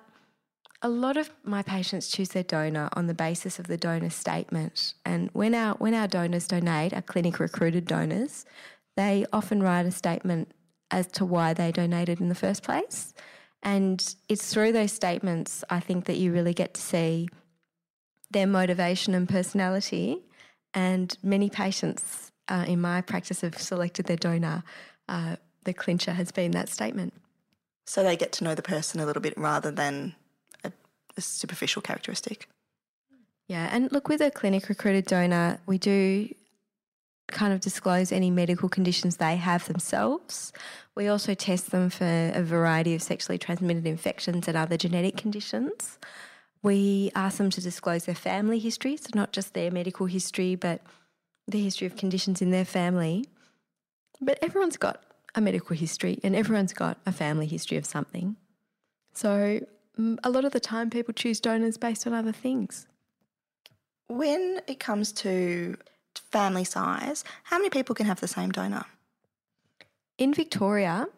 a 0.82 0.88
lot 0.88 1.16
of 1.16 1.30
my 1.42 1.62
patients 1.62 2.08
choose 2.08 2.28
their 2.28 2.42
donor 2.42 2.88
on 2.92 3.06
the 3.06 3.14
basis 3.14 3.58
of 3.58 3.66
the 3.66 3.76
donor 3.76 4.10
statement. 4.10 4.94
And 5.04 5.30
when 5.32 5.54
our 5.54 5.74
when 5.74 5.94
our 5.94 6.06
donors 6.06 6.46
donate, 6.46 6.94
our 6.94 7.02
clinic 7.02 7.40
recruited 7.40 7.86
donors, 7.86 8.44
they 8.96 9.26
often 9.32 9.62
write 9.62 9.86
a 9.86 9.90
statement 9.90 10.52
as 10.90 11.06
to 11.08 11.24
why 11.24 11.52
they 11.52 11.72
donated 11.72 12.20
in 12.20 12.28
the 12.28 12.34
first 12.34 12.62
place. 12.62 13.14
And 13.62 14.14
it's 14.28 14.52
through 14.52 14.72
those 14.72 14.92
statements, 14.92 15.64
I 15.68 15.80
think, 15.80 16.04
that 16.04 16.16
you 16.16 16.32
really 16.32 16.54
get 16.54 16.74
to 16.74 16.80
see 16.80 17.28
their 18.30 18.46
motivation 18.46 19.14
and 19.14 19.28
personality. 19.28 20.22
And 20.74 21.16
many 21.22 21.48
patients 21.48 22.30
uh, 22.48 22.64
in 22.66 22.80
my 22.80 23.00
practice 23.00 23.40
have 23.40 23.58
selected 23.58 24.06
their 24.06 24.16
donor. 24.16 24.64
Uh, 25.08 25.36
the 25.64 25.74
clincher 25.74 26.12
has 26.12 26.30
been 26.30 26.52
that 26.52 26.68
statement. 26.68 27.14
So 27.86 28.02
they 28.02 28.16
get 28.16 28.32
to 28.32 28.44
know 28.44 28.54
the 28.54 28.62
person 28.62 29.00
a 29.00 29.06
little 29.06 29.22
bit 29.22 29.36
rather 29.38 29.70
than 29.70 30.14
a, 30.62 30.72
a 31.16 31.20
superficial 31.20 31.82
characteristic. 31.82 32.48
Yeah, 33.48 33.68
and 33.72 33.90
look, 33.90 34.08
with 34.08 34.20
a 34.20 34.30
clinic 34.30 34.68
recruited 34.68 35.06
donor, 35.06 35.58
we 35.66 35.78
do 35.78 36.28
kind 37.28 37.52
of 37.52 37.60
disclose 37.60 38.12
any 38.12 38.30
medical 38.30 38.68
conditions 38.68 39.16
they 39.16 39.36
have 39.36 39.66
themselves. 39.66 40.52
We 40.94 41.08
also 41.08 41.34
test 41.34 41.70
them 41.70 41.90
for 41.90 42.04
a 42.34 42.42
variety 42.42 42.94
of 42.94 43.02
sexually 43.02 43.38
transmitted 43.38 43.86
infections 43.86 44.48
and 44.48 44.56
other 44.56 44.76
genetic 44.76 45.16
conditions. 45.16 45.98
We 46.62 47.10
ask 47.14 47.38
them 47.38 47.50
to 47.50 47.60
disclose 47.60 48.04
their 48.04 48.14
family 48.14 48.58
history, 48.58 48.96
so 48.96 49.10
not 49.14 49.32
just 49.32 49.54
their 49.54 49.70
medical 49.70 50.06
history, 50.06 50.54
but 50.54 50.80
the 51.46 51.62
history 51.62 51.86
of 51.86 51.96
conditions 51.96 52.42
in 52.42 52.50
their 52.50 52.64
family. 52.64 53.26
But 54.20 54.38
everyone's 54.42 54.76
got 54.76 55.02
a 55.34 55.40
medical 55.40 55.76
history 55.76 56.18
and 56.22 56.34
everyone's 56.34 56.72
got 56.72 56.98
a 57.06 57.12
family 57.12 57.46
history 57.46 57.76
of 57.76 57.86
something. 57.86 58.36
So 59.14 59.60
mm, 59.98 60.18
a 60.24 60.30
lot 60.30 60.44
of 60.44 60.52
the 60.52 60.60
time, 60.60 60.90
people 60.90 61.14
choose 61.14 61.40
donors 61.40 61.76
based 61.76 62.06
on 62.06 62.12
other 62.12 62.32
things. 62.32 62.86
When 64.08 64.60
it 64.66 64.80
comes 64.80 65.12
to 65.12 65.76
family 66.32 66.64
size, 66.64 67.24
how 67.44 67.58
many 67.58 67.70
people 67.70 67.94
can 67.94 68.06
have 68.06 68.20
the 68.20 68.28
same 68.28 68.50
donor? 68.50 68.84
In 70.16 70.34
Victoria, 70.34 71.08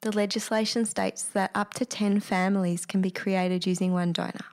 the 0.00 0.10
legislation 0.10 0.84
states 0.84 1.22
that 1.22 1.52
up 1.54 1.74
to 1.74 1.84
10 1.84 2.20
families 2.20 2.84
can 2.84 3.00
be 3.00 3.10
created 3.10 3.66
using 3.66 3.92
one 3.92 4.12
donor. 4.12 4.46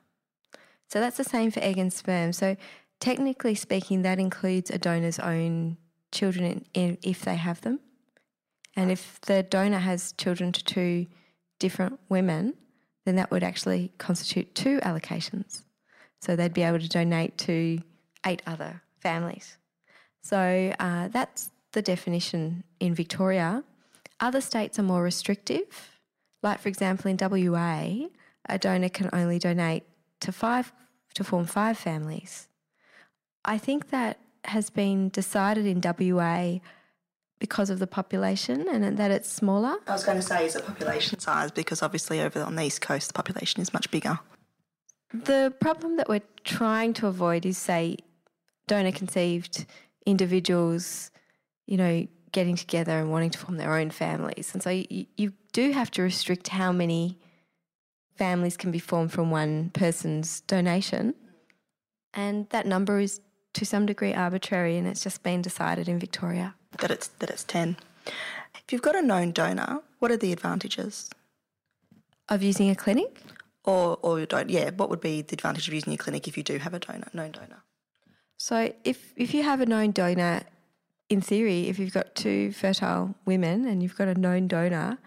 So 0.89 0.99
that's 0.99 1.17
the 1.17 1.23
same 1.23 1.51
for 1.51 1.59
egg 1.61 1.77
and 1.77 1.93
sperm. 1.93 2.33
So, 2.33 2.57
technically 2.99 3.55
speaking, 3.55 4.01
that 4.01 4.19
includes 4.19 4.69
a 4.69 4.77
donor's 4.77 5.19
own 5.19 5.77
children 6.11 6.65
in, 6.73 6.97
if 7.03 7.21
they 7.21 7.35
have 7.35 7.61
them. 7.61 7.79
And 8.75 8.91
if 8.91 9.21
the 9.21 9.43
donor 9.43 9.79
has 9.79 10.13
children 10.13 10.51
to 10.51 10.63
two 10.63 11.07
different 11.59 11.99
women, 12.09 12.55
then 13.05 13.15
that 13.15 13.31
would 13.31 13.43
actually 13.43 13.91
constitute 13.97 14.55
two 14.55 14.79
allocations. 14.79 15.63
So 16.21 16.35
they'd 16.35 16.53
be 16.53 16.63
able 16.63 16.79
to 16.79 16.89
donate 16.89 17.37
to 17.39 17.81
eight 18.25 18.41
other 18.45 18.81
families. 18.99 19.57
So 20.21 20.73
uh, 20.79 21.07
that's 21.09 21.51
the 21.71 21.81
definition 21.81 22.63
in 22.79 22.93
Victoria. 22.93 23.63
Other 24.19 24.41
states 24.41 24.79
are 24.79 24.83
more 24.83 25.03
restrictive. 25.03 25.99
Like, 26.41 26.59
for 26.59 26.69
example, 26.69 27.09
in 27.11 27.17
WA, 27.19 28.07
a 28.47 28.57
donor 28.57 28.89
can 28.89 29.09
only 29.13 29.39
donate 29.39 29.83
to 30.21 30.31
five 30.31 30.73
to 31.15 31.23
form 31.23 31.45
five 31.45 31.77
families. 31.77 32.47
I 33.45 33.57
think 33.57 33.89
that 33.89 34.19
has 34.45 34.69
been 34.69 35.09
decided 35.09 35.65
in 35.65 35.81
WA 35.81 36.59
because 37.39 37.69
of 37.69 37.79
the 37.79 37.87
population 37.87 38.67
and 38.69 38.97
that 38.97 39.11
it's 39.11 39.31
smaller. 39.31 39.77
I 39.87 39.93
was 39.93 40.03
going 40.03 40.17
to 40.17 40.21
say, 40.21 40.45
is 40.45 40.55
it 40.55 40.65
population 40.65 41.19
size? 41.19 41.51
Because 41.51 41.81
obviously 41.81 42.19
over 42.19 42.41
on 42.41 42.55
the 42.55 42.63
east 42.63 42.81
coast, 42.81 43.07
the 43.07 43.13
population 43.13 43.61
is 43.61 43.73
much 43.73 43.89
bigger. 43.91 44.19
The 45.13 45.53
problem 45.59 45.97
that 45.97 46.09
we're 46.09 46.21
trying 46.43 46.93
to 46.93 47.07
avoid 47.07 47.45
is, 47.45 47.57
say, 47.57 47.97
donor 48.67 48.91
conceived 48.91 49.65
individuals, 50.05 51.11
you 51.65 51.77
know, 51.77 52.07
getting 52.31 52.55
together 52.55 52.99
and 52.99 53.09
wanting 53.09 53.31
to 53.31 53.39
form 53.39 53.57
their 53.57 53.75
own 53.75 53.89
families. 53.89 54.51
And 54.53 54.61
so 54.61 54.69
you, 54.69 55.05
you 55.17 55.33
do 55.51 55.71
have 55.71 55.89
to 55.91 56.01
restrict 56.01 56.49
how 56.49 56.71
many 56.71 57.17
families 58.19 58.57
can 58.57 58.69
be 58.69 58.79
formed 58.79 59.11
from 59.11 59.31
one 59.31 59.71
person's 59.71 60.41
donation. 60.41 61.15
And 62.13 62.49
that 62.49 62.65
number 62.65 62.99
is 62.99 63.21
to 63.53 63.65
some 63.65 63.85
degree 63.85 64.13
arbitrary 64.13 64.77
and 64.77 64.85
it's 64.85 65.03
just 65.07 65.23
been 65.23 65.41
decided 65.41 65.87
in 65.87 65.97
Victoria. 65.99 66.53
That 66.81 66.91
it's 66.91 67.07
that 67.19 67.29
it's 67.29 67.45
ten. 67.55 67.77
If 68.63 68.67
you've 68.71 68.87
got 68.89 68.95
a 68.95 69.01
known 69.01 69.31
donor, 69.31 69.81
what 69.99 70.11
are 70.11 70.17
the 70.17 70.33
advantages? 70.33 71.09
Of 72.27 72.43
using 72.43 72.69
a 72.69 72.75
clinic? 72.75 73.21
Or 73.63 73.97
or 74.01 74.25
don't 74.25 74.49
yeah, 74.49 74.69
what 74.79 74.89
would 74.89 75.01
be 75.01 75.21
the 75.21 75.35
advantage 75.39 75.67
of 75.67 75.73
using 75.73 75.93
your 75.93 76.03
clinic 76.05 76.27
if 76.27 76.37
you 76.37 76.43
do 76.43 76.57
have 76.59 76.73
a 76.73 76.79
donor, 76.79 77.09
known 77.13 77.31
donor? 77.31 77.63
So 78.37 78.73
if 78.83 79.13
if 79.15 79.33
you 79.33 79.43
have 79.43 79.61
a 79.61 79.65
known 79.65 79.91
donor, 79.91 80.43
in 81.09 81.21
theory, 81.21 81.61
if 81.69 81.79
you've 81.79 81.93
got 81.93 82.15
two 82.15 82.51
fertile 82.51 83.15
women 83.25 83.65
and 83.65 83.81
you've 83.81 83.97
got 84.01 84.07
a 84.07 84.15
known 84.15 84.47
donor, 84.47 84.97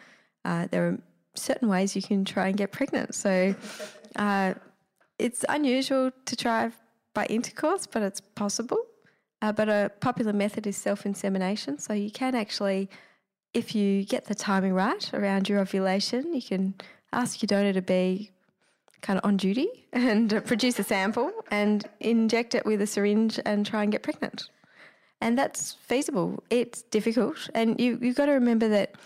uh, 0.45 0.67
there 0.71 0.85
are 0.89 0.99
certain 1.35 1.69
ways 1.69 1.97
you 1.97 2.03
can 2.03 2.25
try 2.25 2.49
and 2.49 2.57
get 2.57 2.73
pregnant. 2.73 3.15
So 3.15 3.55
uh, 4.17 4.55
it's 5.19 5.45
unusual 5.49 6.11
to 6.27 6.37
try 6.37 6.71
by 7.15 7.27
intercourse, 7.27 7.87
but 7.87 8.03
it's 8.03 8.21
possible. 8.21 8.79
Uh, 9.41 9.53
but 9.53 9.69
a 9.69 9.91
popular 10.01 10.33
method 10.33 10.67
is 10.67 10.77
self 10.77 11.05
insemination. 11.05 11.79
So 11.79 11.93
you 11.93 12.11
can 12.11 12.35
actually, 12.35 12.89
if 13.53 13.75
you 13.75 14.05
get 14.05 14.27
the 14.27 14.35
timing 14.35 14.73
right 14.73 15.13
around 15.13 15.49
your 15.49 15.59
ovulation, 15.59 16.33
you 16.33 16.43
can 16.43 16.75
ask 17.13 17.43
your 17.43 17.49
donor 17.49 17.73
to 17.73 17.83
be 17.83 18.31
kind 19.01 19.19
of 19.19 19.25
on 19.25 19.37
duty 19.37 19.69
and 19.93 20.45
produce 20.47 20.79
a 20.79 20.85
sample 20.85 21.33
and 21.51 21.85
inject 22.01 22.55
it 22.55 22.65
with 22.65 22.81
a 22.81 22.87
syringe 22.87 23.41
and 23.45 23.67
try 23.67 23.83
and 23.83 23.93
get 23.93 24.03
pregnant. 24.03 24.49
And 25.21 25.39
that's 25.39 25.75
feasible. 25.75 26.43
It's 26.51 26.83
difficult. 26.83 27.49
And 27.55 27.81
you, 27.81 27.99
you've 28.01 28.17
got 28.17 28.27
to 28.27 28.33
remember 28.33 28.69
that 28.69 28.97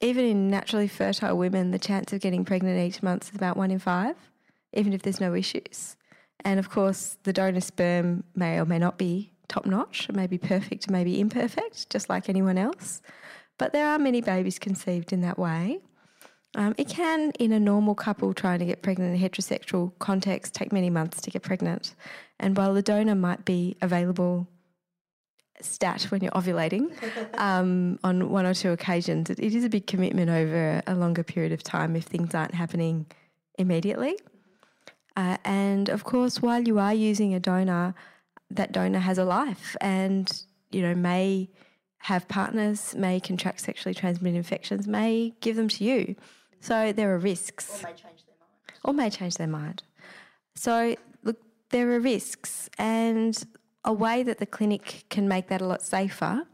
even 0.00 0.24
in 0.24 0.48
naturally 0.48 0.88
fertile 0.88 1.36
women, 1.36 1.70
the 1.70 1.78
chance 1.78 2.12
of 2.12 2.20
getting 2.20 2.44
pregnant 2.44 2.78
each 2.78 3.02
month 3.02 3.30
is 3.30 3.36
about 3.36 3.56
one 3.56 3.70
in 3.70 3.78
five, 3.78 4.16
even 4.72 4.92
if 4.92 5.02
there's 5.02 5.20
no 5.20 5.34
issues. 5.34 5.96
And 6.44 6.58
of 6.60 6.70
course, 6.70 7.16
the 7.24 7.32
donor 7.32 7.60
sperm 7.60 8.24
may 8.34 8.58
or 8.58 8.64
may 8.64 8.78
not 8.78 8.96
be 8.96 9.32
top 9.48 9.66
notch, 9.66 10.08
it 10.08 10.14
may 10.14 10.26
be 10.26 10.38
perfect, 10.38 10.84
it 10.84 10.90
may 10.90 11.04
be 11.04 11.20
imperfect, 11.20 11.90
just 11.90 12.08
like 12.08 12.28
anyone 12.28 12.58
else. 12.58 13.02
But 13.58 13.72
there 13.72 13.88
are 13.88 13.98
many 13.98 14.20
babies 14.20 14.58
conceived 14.58 15.12
in 15.12 15.20
that 15.22 15.38
way. 15.38 15.80
Um, 16.54 16.74
it 16.78 16.88
can, 16.88 17.32
in 17.38 17.52
a 17.52 17.60
normal 17.60 17.94
couple 17.94 18.32
trying 18.32 18.60
to 18.60 18.64
get 18.64 18.82
pregnant 18.82 19.14
in 19.14 19.22
a 19.22 19.28
heterosexual 19.28 19.92
context, 19.98 20.54
take 20.54 20.72
many 20.72 20.90
months 20.90 21.20
to 21.22 21.30
get 21.30 21.42
pregnant. 21.42 21.94
And 22.38 22.56
while 22.56 22.72
the 22.72 22.82
donor 22.82 23.14
might 23.14 23.44
be 23.44 23.76
available 23.82 24.46
stat 25.60 26.02
when 26.10 26.22
you're 26.22 26.32
ovulating 26.32 26.90
um, 27.38 27.98
on 28.04 28.30
one 28.30 28.46
or 28.46 28.54
two 28.54 28.70
occasions, 28.70 29.30
it, 29.30 29.38
it 29.38 29.54
is 29.54 29.64
a 29.64 29.68
big 29.68 29.86
commitment 29.86 30.30
over 30.30 30.82
a 30.86 30.94
longer 30.94 31.22
period 31.22 31.52
of 31.52 31.62
time 31.62 31.96
if 31.96 32.04
things 32.04 32.34
aren't 32.34 32.54
happening 32.54 33.06
immediately. 33.58 34.16
Uh, 35.16 35.36
and 35.44 35.88
of 35.88 36.04
course, 36.04 36.40
while 36.40 36.62
you 36.62 36.78
are 36.78 36.94
using 36.94 37.34
a 37.34 37.40
donor, 37.40 37.94
that 38.50 38.72
donor 38.72 39.00
has 39.00 39.18
a 39.18 39.24
life 39.24 39.76
and, 39.80 40.44
you 40.70 40.80
know, 40.80 40.94
may 40.94 41.48
have 41.98 42.28
partners, 42.28 42.94
may 42.94 43.20
contract 43.20 43.60
sexually 43.60 43.94
transmitted 43.94 44.36
infections, 44.36 44.86
may 44.86 45.34
give 45.40 45.56
them 45.56 45.68
to 45.68 45.84
you. 45.84 46.14
So 46.60 46.92
there 46.92 47.12
are 47.14 47.18
risks. 47.18 47.82
Or 47.82 47.88
may 47.88 47.94
change 47.94 48.24
their 48.26 48.36
mind. 48.38 48.80
Or 48.84 48.92
may 48.92 49.10
change 49.10 49.36
their 49.36 49.46
mind. 49.46 49.82
So, 50.54 50.96
look, 51.22 51.40
there 51.70 51.90
are 51.92 52.00
risks. 52.00 52.70
And 52.78 53.44
a 53.88 53.92
way 53.92 54.22
that 54.22 54.38
the 54.38 54.46
clinic 54.46 55.06
can 55.08 55.26
make 55.26 55.48
that 55.48 55.62
a 55.62 55.66
lot 55.66 55.82
safer 55.82 56.46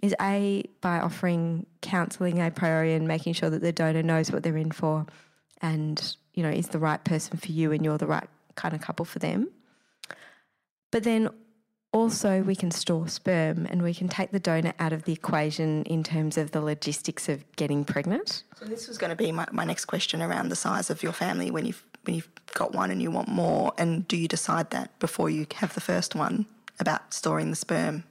is 0.00 0.14
A, 0.20 0.64
by 0.80 1.00
offering 1.00 1.66
counselling 1.82 2.40
a 2.40 2.50
priori 2.50 2.94
and 2.94 3.08
making 3.08 3.32
sure 3.32 3.50
that 3.50 3.60
the 3.60 3.72
donor 3.72 4.04
knows 4.04 4.30
what 4.30 4.44
they're 4.44 4.56
in 4.56 4.70
for 4.70 5.04
and 5.60 6.16
you 6.34 6.44
know, 6.44 6.48
is 6.48 6.68
the 6.68 6.78
right 6.78 7.02
person 7.02 7.38
for 7.38 7.50
you 7.50 7.72
and 7.72 7.84
you're 7.84 7.98
the 7.98 8.06
right 8.06 8.28
kind 8.54 8.72
of 8.72 8.80
couple 8.80 9.04
for 9.04 9.18
them. 9.18 9.48
But 10.92 11.02
then 11.02 11.28
also, 11.92 12.42
we 12.42 12.54
can 12.54 12.70
store 12.70 13.08
sperm 13.08 13.66
and 13.68 13.82
we 13.82 13.92
can 13.92 14.06
take 14.06 14.30
the 14.30 14.38
donor 14.38 14.74
out 14.78 14.92
of 14.92 15.04
the 15.04 15.12
equation 15.12 15.82
in 15.84 16.04
terms 16.04 16.38
of 16.38 16.52
the 16.52 16.60
logistics 16.60 17.28
of 17.28 17.44
getting 17.56 17.84
pregnant. 17.84 18.44
So 18.58 18.66
this 18.66 18.86
was 18.86 18.96
going 18.98 19.10
to 19.10 19.16
be 19.16 19.32
my, 19.32 19.46
my 19.50 19.64
next 19.64 19.86
question 19.86 20.22
around 20.22 20.50
the 20.50 20.56
size 20.56 20.90
of 20.90 21.02
your 21.02 21.12
family 21.12 21.50
when 21.50 21.66
you've 21.66 21.82
when 22.04 22.14
you've 22.14 22.30
got 22.54 22.72
one 22.72 22.92
and 22.92 23.02
you 23.02 23.10
want 23.10 23.26
more, 23.26 23.72
and 23.78 24.06
do 24.06 24.16
you 24.16 24.28
decide 24.28 24.70
that 24.70 24.96
before 25.00 25.28
you 25.28 25.44
have 25.56 25.74
the 25.74 25.80
first 25.80 26.14
one 26.14 26.46
about 26.78 27.12
storing 27.12 27.50
the 27.50 27.56
sperm? 27.56 28.04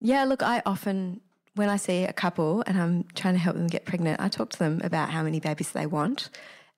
Yeah, 0.00 0.24
look, 0.24 0.42
I 0.42 0.62
often 0.66 1.20
when 1.54 1.68
I 1.68 1.76
see 1.76 2.04
a 2.04 2.12
couple 2.12 2.64
and 2.66 2.80
I'm 2.80 3.04
trying 3.14 3.34
to 3.34 3.40
help 3.40 3.56
them 3.56 3.66
get 3.66 3.84
pregnant, 3.84 4.20
I 4.20 4.28
talk 4.28 4.48
to 4.50 4.58
them 4.58 4.80
about 4.82 5.10
how 5.10 5.22
many 5.22 5.38
babies 5.38 5.72
they 5.72 5.86
want 5.86 6.30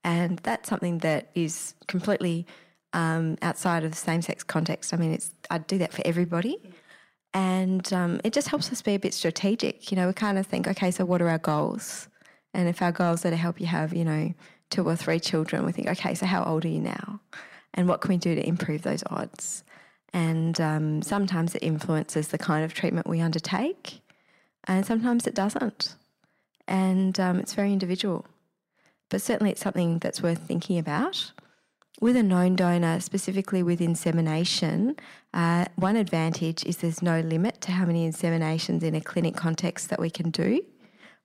and 0.04 0.38
that's 0.40 0.68
something 0.68 0.98
that 0.98 1.30
is 1.34 1.74
completely 1.88 2.46
um, 2.92 3.36
outside 3.42 3.84
of 3.84 3.90
the 3.90 3.96
same 3.96 4.22
sex 4.22 4.44
context. 4.44 4.92
I 4.92 4.98
mean, 4.98 5.12
it's 5.12 5.30
I 5.50 5.58
do 5.58 5.78
that 5.78 5.92
for 5.92 6.02
everybody. 6.04 6.60
And 7.32 7.90
um, 7.92 8.20
it 8.22 8.32
just 8.32 8.48
helps 8.48 8.70
us 8.70 8.80
be 8.80 8.94
a 8.94 8.98
bit 8.98 9.12
strategic. 9.12 9.90
You 9.90 9.96
know, 9.96 10.06
we 10.06 10.12
kind 10.12 10.38
of 10.38 10.46
think, 10.46 10.68
okay, 10.68 10.92
so 10.92 11.04
what 11.04 11.20
are 11.20 11.28
our 11.28 11.38
goals? 11.38 12.08
And 12.52 12.68
if 12.68 12.80
our 12.80 12.92
goals 12.92 13.24
are 13.26 13.30
to 13.30 13.36
help 13.36 13.60
you 13.60 13.66
have, 13.66 13.92
you 13.92 14.04
know, 14.04 14.32
two 14.70 14.84
or 14.84 14.94
three 14.94 15.18
children, 15.18 15.64
we 15.64 15.72
think, 15.72 15.88
okay, 15.88 16.14
so 16.14 16.26
how 16.26 16.44
old 16.44 16.64
are 16.64 16.68
you 16.68 16.80
now? 16.80 17.18
And 17.72 17.88
what 17.88 18.00
can 18.00 18.10
we 18.10 18.18
do 18.18 18.36
to 18.36 18.46
improve 18.46 18.82
those 18.82 19.02
odds? 19.10 19.64
And 20.14 20.58
um, 20.60 21.02
sometimes 21.02 21.54
it 21.54 21.62
influences 21.62 22.28
the 22.28 22.38
kind 22.38 22.64
of 22.64 22.72
treatment 22.72 23.06
we 23.06 23.20
undertake, 23.20 24.00
and 24.66 24.86
sometimes 24.86 25.26
it 25.26 25.34
doesn't. 25.34 25.96
And 26.66 27.20
um, 27.20 27.38
it's 27.38 27.52
very 27.52 27.72
individual 27.72 28.24
but 29.14 29.22
certainly 29.22 29.52
it's 29.52 29.60
something 29.60 29.98
that's 30.00 30.22
worth 30.22 30.38
thinking 30.38 30.76
about. 30.76 31.30
With 32.00 32.16
a 32.16 32.22
known 32.24 32.56
donor, 32.56 32.98
specifically 32.98 33.62
with 33.62 33.80
insemination, 33.80 34.96
uh, 35.32 35.66
one 35.76 35.94
advantage 35.94 36.64
is 36.64 36.78
there's 36.78 37.00
no 37.00 37.20
limit 37.20 37.60
to 37.60 37.70
how 37.70 37.84
many 37.84 38.10
inseminations 38.10 38.82
in 38.82 38.96
a 38.96 39.00
clinic 39.00 39.36
context 39.36 39.88
that 39.90 40.00
we 40.00 40.10
can 40.10 40.30
do. 40.30 40.64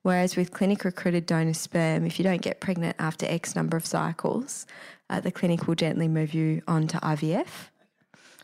Whereas 0.04 0.36
with 0.36 0.52
clinic 0.52 0.86
recruited 0.86 1.25
donor 1.25 1.56
sperm, 1.56 2.06
if 2.06 2.19
you 2.19 2.23
don't 2.23 2.43
get 2.43 2.62
pregnant 2.62 2.95
after 2.99 3.25
X 3.25 3.56
number 3.56 3.75
of 3.75 3.86
cycles, 3.88 4.67
uh, 5.10 5.19
the 5.19 5.32
clinic 5.32 5.67
will 5.67 5.73
gently 5.73 6.08
move 6.08 6.34
you 6.36 6.62
on 6.67 6.88
to 6.89 6.97
IVF. 6.99 7.69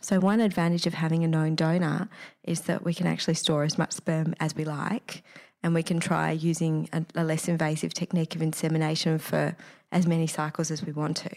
So, 0.06 0.20
one 0.20 0.39
advantage 0.39 0.86
of 0.86 0.94
having 0.94 1.24
a 1.24 1.28
known 1.28 1.56
donor 1.56 2.10
is 2.44 2.62
that 2.68 2.86
we 2.86 2.94
can 2.94 3.08
actually 3.08 3.34
store 3.34 3.63
as 3.63 3.80
much 3.80 3.91
sperm 3.91 4.36
as 4.39 4.56
we 4.56 4.63
like 4.63 5.24
and 5.63 5.74
we 5.74 5.82
can 5.82 6.00
try 6.00 6.30
using 6.30 6.88
a, 6.94 7.04
a, 7.15 7.24
less 7.24 7.48
invasive 7.48 7.91
technique 7.91 8.36
of 8.36 8.44
insemination 8.44 9.18
for 9.18 9.58
as 9.91 10.06
many 10.06 10.28
cycles 10.28 10.70
as 10.70 10.86
we 10.86 10.91
want 10.91 11.18
to. 11.18 11.32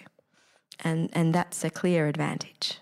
And, 0.85 1.09
and 1.15 1.35
that's 1.35 1.65
a 1.65 1.71
clear 1.71 2.09
advantage 2.09 2.79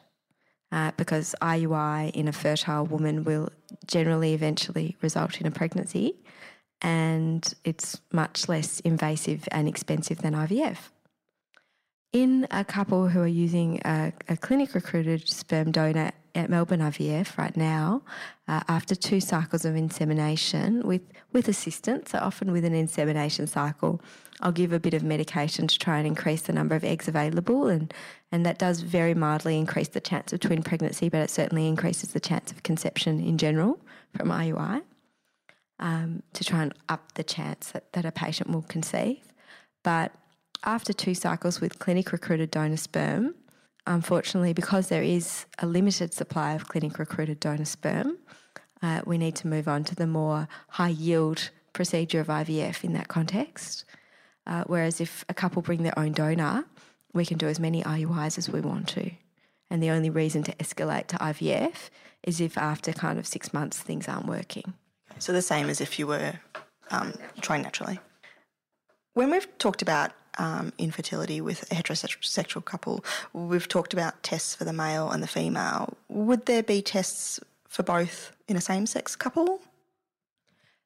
uh, 0.72 0.90
because 0.96 1.36
IUI 1.40 2.10
in 2.16 2.26
a 2.26 2.32
fertile 2.32 2.84
woman 2.84 3.22
will 3.22 3.50
generally 3.86 4.34
eventually 4.34 4.96
result 5.02 5.40
in 5.40 5.46
a 5.46 5.52
pregnancy 5.52 6.16
and 6.82 7.54
it's 7.62 8.00
much 8.10 8.48
less 8.48 8.80
invasive 8.80 9.46
and 9.52 9.68
expensive 9.68 10.18
than 10.18 10.34
IVF. 10.34 10.78
In 12.16 12.46
a 12.50 12.64
couple 12.64 13.08
who 13.08 13.20
are 13.20 13.26
using 13.26 13.78
a, 13.84 14.10
a 14.26 14.38
clinic 14.38 14.74
recruited 14.74 15.28
sperm 15.28 15.70
donor 15.70 16.12
at 16.34 16.48
Melbourne 16.48 16.80
IVF 16.80 17.36
right 17.36 17.54
now, 17.54 18.00
uh, 18.48 18.62
after 18.68 18.94
two 18.94 19.20
cycles 19.20 19.66
of 19.66 19.76
insemination 19.76 20.80
with, 20.86 21.02
with 21.34 21.46
assistance, 21.46 22.12
so 22.12 22.18
often 22.20 22.52
with 22.52 22.64
an 22.64 22.72
insemination 22.72 23.46
cycle, 23.46 24.00
I'll 24.40 24.50
give 24.50 24.72
a 24.72 24.80
bit 24.80 24.94
of 24.94 25.02
medication 25.02 25.66
to 25.66 25.78
try 25.78 25.98
and 25.98 26.06
increase 26.06 26.40
the 26.40 26.54
number 26.54 26.74
of 26.74 26.84
eggs 26.84 27.06
available, 27.06 27.68
and, 27.68 27.92
and 28.32 28.46
that 28.46 28.58
does 28.58 28.80
very 28.80 29.12
mildly 29.12 29.58
increase 29.58 29.88
the 29.88 30.00
chance 30.00 30.32
of 30.32 30.40
twin 30.40 30.62
pregnancy, 30.62 31.10
but 31.10 31.20
it 31.20 31.28
certainly 31.28 31.68
increases 31.68 32.14
the 32.14 32.20
chance 32.20 32.50
of 32.50 32.62
conception 32.62 33.20
in 33.20 33.36
general 33.36 33.78
from 34.16 34.28
IUI 34.28 34.80
um, 35.80 36.22
to 36.32 36.44
try 36.44 36.62
and 36.62 36.72
up 36.88 37.12
the 37.12 37.24
chance 37.24 37.72
that, 37.72 37.92
that 37.92 38.06
a 38.06 38.10
patient 38.10 38.48
will 38.48 38.62
conceive. 38.62 39.20
But 39.82 40.14
after 40.64 40.92
two 40.92 41.14
cycles 41.14 41.60
with 41.60 41.78
clinic 41.78 42.12
recruited 42.12 42.50
donor 42.50 42.76
sperm, 42.76 43.34
unfortunately, 43.86 44.52
because 44.52 44.88
there 44.88 45.02
is 45.02 45.46
a 45.58 45.66
limited 45.66 46.12
supply 46.12 46.52
of 46.52 46.68
clinic 46.68 46.98
recruited 46.98 47.40
donor 47.40 47.64
sperm, 47.64 48.18
uh, 48.82 49.00
we 49.06 49.18
need 49.18 49.36
to 49.36 49.46
move 49.46 49.68
on 49.68 49.84
to 49.84 49.94
the 49.94 50.06
more 50.06 50.48
high 50.68 50.88
yield 50.88 51.50
procedure 51.72 52.20
of 52.20 52.28
IVF 52.28 52.84
in 52.84 52.92
that 52.94 53.08
context. 53.08 53.84
Uh, 54.46 54.64
whereas 54.66 55.00
if 55.00 55.24
a 55.28 55.34
couple 55.34 55.62
bring 55.62 55.82
their 55.82 55.98
own 55.98 56.12
donor, 56.12 56.64
we 57.12 57.26
can 57.26 57.38
do 57.38 57.48
as 57.48 57.58
many 57.58 57.82
IUIs 57.82 58.38
as 58.38 58.48
we 58.48 58.60
want 58.60 58.88
to. 58.88 59.10
And 59.70 59.82
the 59.82 59.90
only 59.90 60.10
reason 60.10 60.42
to 60.44 60.52
escalate 60.56 61.08
to 61.08 61.16
IVF 61.16 61.90
is 62.22 62.40
if 62.40 62.56
after 62.56 62.92
kind 62.92 63.18
of 63.18 63.26
six 63.26 63.52
months 63.52 63.80
things 63.80 64.08
aren't 64.08 64.26
working. 64.26 64.74
So 65.18 65.32
the 65.32 65.42
same 65.42 65.68
as 65.68 65.80
if 65.80 65.98
you 65.98 66.06
were 66.06 66.34
um, 66.90 67.14
trying 67.40 67.62
naturally. 67.62 67.98
When 69.14 69.30
we've 69.30 69.48
talked 69.58 69.82
about 69.82 70.12
um, 70.38 70.72
infertility 70.78 71.40
with 71.40 71.62
a 71.70 71.74
heterosexual 71.74 72.64
couple, 72.64 73.04
we've 73.32 73.68
talked 73.68 73.92
about 73.92 74.22
tests 74.22 74.54
for 74.54 74.64
the 74.64 74.72
male 74.72 75.10
and 75.10 75.22
the 75.22 75.28
female. 75.28 75.96
Would 76.08 76.46
there 76.46 76.62
be 76.62 76.82
tests 76.82 77.40
for 77.68 77.82
both 77.82 78.32
in 78.48 78.56
a 78.56 78.60
same 78.60 78.86
sex 78.86 79.16
couple? 79.16 79.60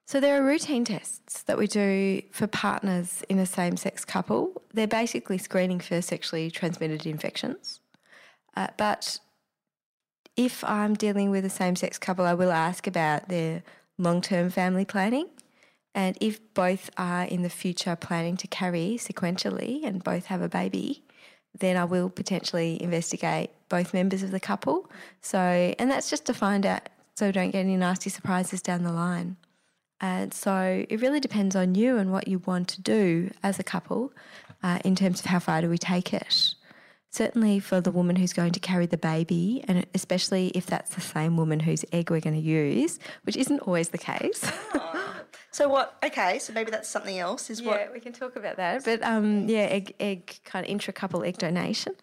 So 0.07 0.19
there 0.19 0.43
are 0.43 0.45
routine 0.45 0.85
tests 0.85 1.43
that 1.45 1.57
we 1.57 1.69
do 1.69 2.21
for 2.33 2.49
partners 2.49 3.23
in 3.29 3.39
a 3.39 3.47
same 3.47 3.77
sex 3.77 4.05
couple. 4.05 4.61
They're 4.75 4.89
basically 4.89 5.39
screening 5.39 5.79
for 5.79 6.03
sexually 6.03 6.51
transmitted 6.51 7.07
infections. 7.07 7.79
Uh, 8.57 8.67
but 8.77 9.21
if 10.37 10.65
I'm 10.65 10.95
dealing 10.95 11.31
with 11.31 11.45
a 11.45 11.51
same 11.51 11.77
sex 11.77 11.97
couple, 11.97 12.25
I 12.25 12.35
will 12.35 12.51
ask 12.51 12.89
about 12.89 13.29
their 13.29 13.63
long 13.99 14.21
term 14.21 14.51
family 14.51 14.85
planning. 14.85 15.29
And 15.94 16.16
if 16.20 16.40
both 16.55 16.90
are 16.96 17.24
in 17.24 17.42
the 17.42 17.50
future 17.50 17.96
planning 17.96 18.37
to 18.38 18.46
carry 18.46 18.96
sequentially 18.98 19.85
and 19.85 20.05
both 20.05 20.26
have 20.26 20.40
a 20.40 20.48
baby, 20.48 21.03
then 21.59 21.76
I 21.76 21.85
will 21.85 22.09
potentially 22.09 22.81
investigate 22.81 23.50
both 23.68 23.92
members 23.92 24.22
of 24.22 24.31
the 24.31 24.40
couple. 24.40 24.90
So, 25.20 25.38
and 25.38 25.90
that's 25.90 26.09
just 26.09 26.26
to 26.26 26.35
find 26.35 26.64
out 26.64 26.88
so 27.16 27.31
don't 27.31 27.50
get 27.50 27.59
any 27.59 27.76
nasty 27.76 28.09
surprises 28.09 28.62
down 28.62 28.83
the 28.83 28.92
line. 28.92 29.37
And 30.00 30.33
so 30.33 30.87
it 30.88 31.03
really 31.03 31.20
depends 31.20 31.55
on 31.55 31.74
you 31.74 31.98
and 31.98 32.11
what 32.11 32.29
you 32.29 32.38
want 32.38 32.68
to 32.68 32.81
do 32.81 33.31
as 33.42 33.59
a 33.59 33.62
couple 33.62 34.12
uh, 34.62 34.79
in 34.85 34.96
terms 34.96 35.20
of 35.20 35.26
how 35.26 35.38
far 35.38 35.61
do 35.61 35.68
we 35.68 35.76
take 35.76 36.14
it. 36.14 36.55
Certainly 37.11 37.61
for 37.61 37.81
the 37.81 37.90
woman 37.90 38.16
who's 38.16 38.33
going 38.33 38.53
to 38.53 38.61
carry 38.61 38.87
the 38.87 38.96
baby, 38.96 39.62
and 39.68 39.85
especially 39.94 40.48
if 40.55 40.64
that's 40.64 40.94
the 40.94 41.00
same 41.00 41.37
woman 41.37 41.61
whose 41.61 41.85
egg 41.92 42.11
we're 42.11 42.20
going 42.20 42.40
to 42.40 42.40
use, 42.40 42.98
which 43.24 43.37
isn't 43.37 43.61
always 43.61 43.90
the 43.90 43.98
case. 43.98 44.50
so 45.51 45.69
what? 45.69 45.97
Okay, 46.05 46.39
so 46.39 46.53
maybe 46.53 46.71
that's 46.71 46.89
something 46.89 47.19
else. 47.19 47.51
Is 47.51 47.61
yeah, 47.61 47.69
what? 47.69 47.93
we 47.93 48.01
can 48.01 48.13
talk 48.13 48.37
about 48.37 48.57
that. 48.57 48.85
But 48.85 49.03
um, 49.03 49.49
yeah, 49.49 49.61
egg, 49.61 49.95
egg 50.01 50.41
kind 50.45 50.65
of 50.65 50.71
intra-couple 50.71 51.25
egg 51.25 51.39
donation. 51.39 51.95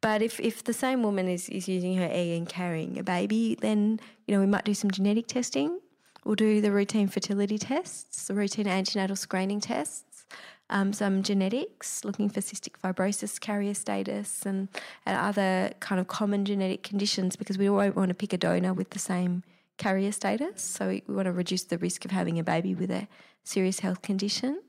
But 0.00 0.20
if, 0.20 0.38
if 0.38 0.64
the 0.64 0.74
same 0.74 1.02
woman 1.02 1.28
is, 1.28 1.48
is 1.48 1.66
using 1.66 1.96
her 1.96 2.08
egg 2.10 2.36
and 2.36 2.48
carrying 2.48 2.98
a 2.98 3.02
baby, 3.02 3.56
then 3.60 4.00
you 4.26 4.34
know 4.34 4.40
we 4.40 4.46
might 4.46 4.64
do 4.64 4.74
some 4.74 4.90
genetic 4.90 5.26
testing 5.26 5.80
We'll 6.24 6.36
do 6.36 6.60
the 6.62 6.72
routine 6.72 7.08
fertility 7.08 7.58
tests, 7.58 8.28
the 8.28 8.34
routine 8.34 8.66
antenatal 8.66 9.14
screening 9.14 9.60
tests, 9.60 10.24
um, 10.70 10.94
some 10.94 11.22
genetics, 11.22 12.02
looking 12.02 12.30
for 12.30 12.40
cystic 12.40 12.78
fibrosis 12.82 13.38
carrier 13.38 13.74
status 13.74 14.46
and, 14.46 14.68
and 15.04 15.18
other 15.18 15.72
kind 15.80 16.00
of 16.00 16.08
common 16.08 16.46
genetic 16.46 16.82
conditions 16.82 17.36
because 17.36 17.58
we 17.58 17.68
won't 17.68 17.94
want 17.94 18.08
to 18.08 18.14
pick 18.14 18.32
a 18.32 18.38
donor 18.38 18.72
with 18.72 18.90
the 18.90 18.98
same 18.98 19.42
carrier 19.76 20.12
status. 20.12 20.62
So 20.62 20.88
we, 20.88 21.02
want 21.08 21.26
to 21.26 21.32
reduce 21.32 21.64
the 21.64 21.78
risk 21.78 22.04
of 22.04 22.10
having 22.10 22.38
a 22.38 22.44
baby 22.44 22.74
with 22.74 22.90
a 22.90 23.08
serious 23.44 23.80
health 23.80 24.02
condition 24.02 24.60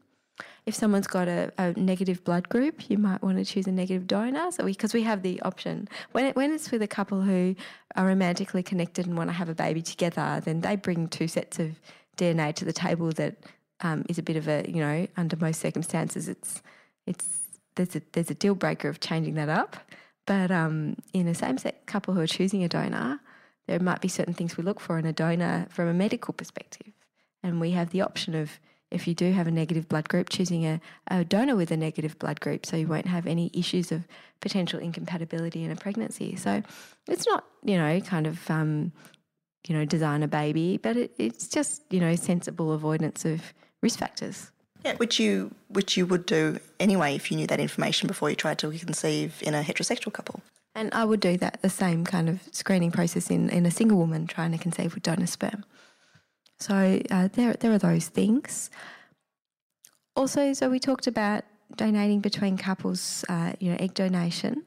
if 0.65 0.73
someone's 0.73 1.07
got 1.07 1.27
a, 1.27 1.51
a, 1.57 1.73
negative 1.73 2.23
blood 2.23 2.49
group, 2.49 2.89
you 2.89 2.97
might 2.97 3.21
want 3.21 3.37
to 3.37 3.45
choose 3.45 3.67
a 3.67 3.71
negative 3.71 4.07
donor. 4.07 4.51
So 4.51 4.65
because 4.65 4.93
we, 4.93 5.01
we, 5.01 5.03
have 5.05 5.21
the 5.21 5.41
option 5.43 5.87
when 6.11 6.25
it, 6.25 6.35
when 6.35 6.51
it's 6.51 6.71
with 6.71 6.81
a 6.81 6.87
couple 6.87 7.21
who 7.21 7.55
are 7.95 8.07
romantically 8.07 8.63
connected 8.63 9.05
and 9.05 9.17
want 9.17 9.29
to 9.29 9.33
have 9.33 9.49
a 9.49 9.53
baby 9.53 9.81
together, 9.81 10.41
then 10.43 10.61
they 10.61 10.75
bring 10.75 11.07
two 11.07 11.27
sets 11.27 11.59
of 11.59 11.79
DNA 12.17 12.53
to 12.55 12.65
the 12.65 12.73
table 12.73 13.11
that 13.11 13.35
um, 13.81 14.05
is 14.09 14.17
a 14.17 14.23
bit 14.23 14.37
of 14.37 14.47
a 14.47 14.65
you 14.67 14.79
know 14.79 15.05
under 15.17 15.35
most 15.35 15.59
circumstances 15.59 16.29
it's 16.29 16.61
it's 17.05 17.39
there's 17.75 17.93
a 17.95 18.01
there's 18.13 18.31
a 18.31 18.33
deal 18.33 18.55
breaker 18.55 18.87
of 18.89 18.99
changing 18.99 19.35
that 19.35 19.49
up. 19.49 19.77
But 20.25 20.49
um, 20.49 20.95
in 21.13 21.27
a 21.27 21.35
same 21.35 21.59
sex 21.59 21.77
couple 21.85 22.15
who 22.15 22.21
are 22.21 22.27
choosing 22.27 22.63
a 22.63 22.67
donor, 22.67 23.19
there 23.67 23.79
might 23.79 24.01
be 24.01 24.07
certain 24.07 24.33
things 24.33 24.57
we 24.57 24.63
look 24.63 24.79
for 24.79 24.97
in 24.97 25.05
a 25.05 25.13
donor 25.13 25.67
from 25.69 25.87
a 25.87 25.93
medical 25.93 26.33
perspective, 26.33 26.93
and 27.43 27.59
we 27.59 27.71
have 27.71 27.91
the 27.91 28.01
option 28.01 28.35
of 28.35 28.59
if 28.91 29.07
you 29.07 29.13
do 29.13 29.31
have 29.31 29.47
a 29.47 29.51
negative 29.51 29.89
blood 29.89 30.07
group, 30.07 30.29
choosing 30.29 30.65
a, 30.65 30.79
a, 31.07 31.25
donor 31.25 31.55
with 31.55 31.71
a 31.71 31.77
negative 31.77 32.17
blood 32.19 32.39
group 32.39 32.65
so 32.65 32.77
you 32.77 32.87
won't 32.87 33.07
have 33.07 33.27
any 33.27 33.51
issues 33.53 33.91
of 33.91 34.07
potential 34.41 34.79
incompatibility 34.79 35.63
in 35.63 35.71
a 35.71 35.75
pregnancy. 35.75 36.35
So 36.35 36.61
it's 37.07 37.25
not, 37.25 37.45
you 37.63 37.77
know, 37.77 37.99
kind 38.01 38.27
of, 38.27 38.49
um, 38.49 38.91
you 39.67 39.75
know, 39.75 39.85
design 39.85 40.23
a 40.23 40.27
baby, 40.27 40.77
but 40.77 40.95
it, 40.95 41.11
it's 41.17 41.47
just, 41.47 41.81
you 41.89 41.99
know, 41.99 42.15
sensible 42.15 42.71
avoidance 42.71 43.25
of 43.25 43.53
risk 43.81 43.99
factors. 43.99 44.51
Yeah, 44.83 44.95
which 44.97 45.19
you 45.19 45.53
which 45.69 45.97
you 45.97 46.05
would 46.05 46.27
do 46.27 46.59
anyway 46.79 47.15
if 47.15 47.31
you 47.31 47.37
knew 47.37 47.47
that 47.47 47.59
information 47.59 48.07
before 48.07 48.29
you 48.29 48.35
tried 48.35 48.59
to 48.59 48.69
conceive 48.69 49.41
in 49.41 49.55
a 49.55 49.63
heterosexual 49.63 50.13
couple. 50.13 50.41
And 50.75 50.93
I 50.93 51.05
would 51.05 51.21
do 51.21 51.37
that 51.37 51.61
the 51.61 51.69
same 51.69 52.03
kind 52.03 52.27
of 52.27 52.41
screening 52.51 52.91
process 52.91 53.31
in, 53.31 53.49
in 53.49 53.65
a 53.65 53.71
single 53.71 53.97
woman 53.97 54.27
trying 54.27 54.51
to 54.51 54.57
conceive 54.57 54.93
with 54.93 55.03
donor 55.03 55.25
sperm. 55.25 55.63
So 56.59 57.01
uh, 57.09 57.29
there, 57.33 57.53
there 57.53 57.71
are 57.71 57.77
those 57.77 58.09
things. 58.09 58.69
Also, 60.15 60.53
so 60.53 60.69
we 60.69 60.79
talked 60.79 61.07
about 61.07 61.45
donating 61.75 62.19
between 62.19 62.57
couples, 62.57 63.23
uh, 63.29 63.53
you 63.59 63.71
know, 63.71 63.77
egg 63.79 63.93
donation. 63.93 64.63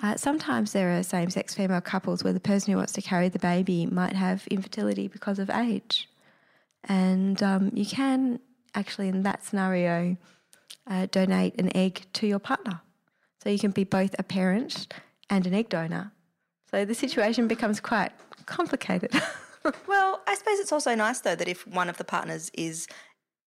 Uh, 0.00 0.16
sometimes 0.16 0.72
there 0.72 0.96
are 0.96 1.02
same 1.02 1.28
sex 1.28 1.54
female 1.54 1.80
couples 1.80 2.22
where 2.22 2.32
the 2.32 2.40
person 2.40 2.72
who 2.72 2.78
wants 2.78 2.92
to 2.92 3.02
carry 3.02 3.28
the 3.28 3.38
baby 3.38 3.84
might 3.86 4.14
have 4.14 4.46
infertility 4.48 5.08
because 5.08 5.40
of 5.40 5.50
age. 5.50 6.08
And 6.84 7.42
um, 7.42 7.72
you 7.74 7.84
can 7.84 8.38
actually, 8.74 9.08
in 9.08 9.24
that 9.24 9.44
scenario, 9.44 10.16
uh, 10.86 11.06
donate 11.10 11.60
an 11.60 11.76
egg 11.76 12.02
to 12.14 12.28
your 12.28 12.38
partner. 12.38 12.80
So 13.42 13.50
you 13.50 13.58
can 13.58 13.72
be 13.72 13.84
both 13.84 14.14
a 14.18 14.22
parent 14.22 14.86
and 15.30 15.46
an 15.46 15.54
egg 15.54 15.68
donor. 15.68 16.12
So 16.70 16.84
the 16.84 16.94
situation 16.94 17.48
becomes 17.48 17.80
quite 17.80 18.12
complicated. 18.46 19.12
well, 19.86 20.20
I 20.26 20.34
suppose 20.34 20.58
it's 20.58 20.72
also 20.72 20.94
nice 20.94 21.20
though 21.20 21.34
that 21.34 21.48
if 21.48 21.66
one 21.66 21.88
of 21.88 21.96
the 21.96 22.04
partners 22.04 22.50
is 22.54 22.86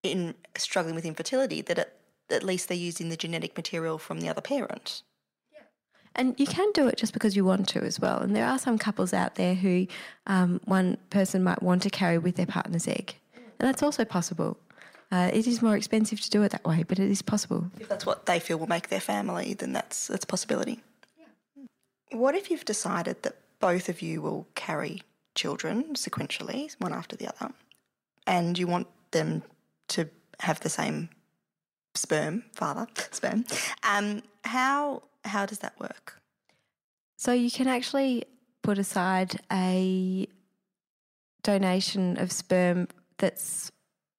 in 0.03 0.33
struggling 0.57 0.95
with 0.95 1.05
infertility, 1.05 1.61
that 1.61 1.77
it, 1.77 1.93
at 2.29 2.43
least 2.43 2.67
they're 2.67 2.77
using 2.77 3.09
the 3.09 3.17
genetic 3.17 3.55
material 3.55 3.97
from 3.97 4.21
the 4.21 4.29
other 4.29 4.41
parent. 4.41 5.03
And 6.15 6.37
you 6.37 6.45
can 6.45 6.69
do 6.73 6.87
it 6.87 6.97
just 6.97 7.13
because 7.13 7.35
you 7.35 7.45
want 7.45 7.69
to 7.69 7.81
as 7.83 7.99
well. 7.99 8.19
And 8.19 8.35
there 8.35 8.45
are 8.45 8.59
some 8.59 8.77
couples 8.77 9.13
out 9.13 9.35
there 9.35 9.55
who 9.55 9.87
um, 10.27 10.59
one 10.65 10.97
person 11.09 11.41
might 11.41 11.63
want 11.63 11.83
to 11.83 11.89
carry 11.89 12.17
with 12.17 12.35
their 12.35 12.45
partner's 12.45 12.87
egg. 12.87 13.15
And 13.33 13.69
that's 13.69 13.81
also 13.81 14.03
possible. 14.03 14.57
Uh, 15.11 15.29
it 15.33 15.47
is 15.47 15.61
more 15.61 15.75
expensive 15.75 16.19
to 16.21 16.29
do 16.29 16.43
it 16.43 16.51
that 16.51 16.65
way, 16.65 16.83
but 16.83 16.99
it 16.99 17.09
is 17.09 17.21
possible. 17.21 17.69
If 17.79 17.87
that's 17.87 18.05
what 18.05 18.25
they 18.25 18.39
feel 18.39 18.57
will 18.57 18.67
make 18.67 18.89
their 18.89 18.99
family, 18.99 19.53
then 19.53 19.71
that's, 19.71 20.07
that's 20.07 20.23
a 20.23 20.27
possibility. 20.27 20.81
What 22.11 22.35
if 22.35 22.51
you've 22.51 22.65
decided 22.65 23.23
that 23.23 23.37
both 23.59 23.89
of 23.89 24.01
you 24.01 24.21
will 24.21 24.47
carry 24.55 25.03
children 25.35 25.93
sequentially, 25.93 26.75
one 26.79 26.93
after 26.93 27.15
the 27.15 27.27
other, 27.27 27.53
and 28.27 28.57
you 28.57 28.67
want 28.67 28.87
them 29.11 29.43
to 29.89 30.09
have 30.39 30.59
the 30.59 30.69
same 30.69 31.09
sperm 31.95 32.43
father 32.53 32.87
sperm, 33.11 33.45
um, 33.83 34.23
how 34.43 35.03
how 35.23 35.45
does 35.45 35.59
that 35.59 35.79
work? 35.79 36.19
So 37.17 37.31
you 37.31 37.51
can 37.51 37.67
actually 37.67 38.25
put 38.63 38.77
aside 38.77 39.39
a 39.51 40.27
donation 41.43 42.17
of 42.17 42.31
sperm 42.31 42.87
that's 43.17 43.71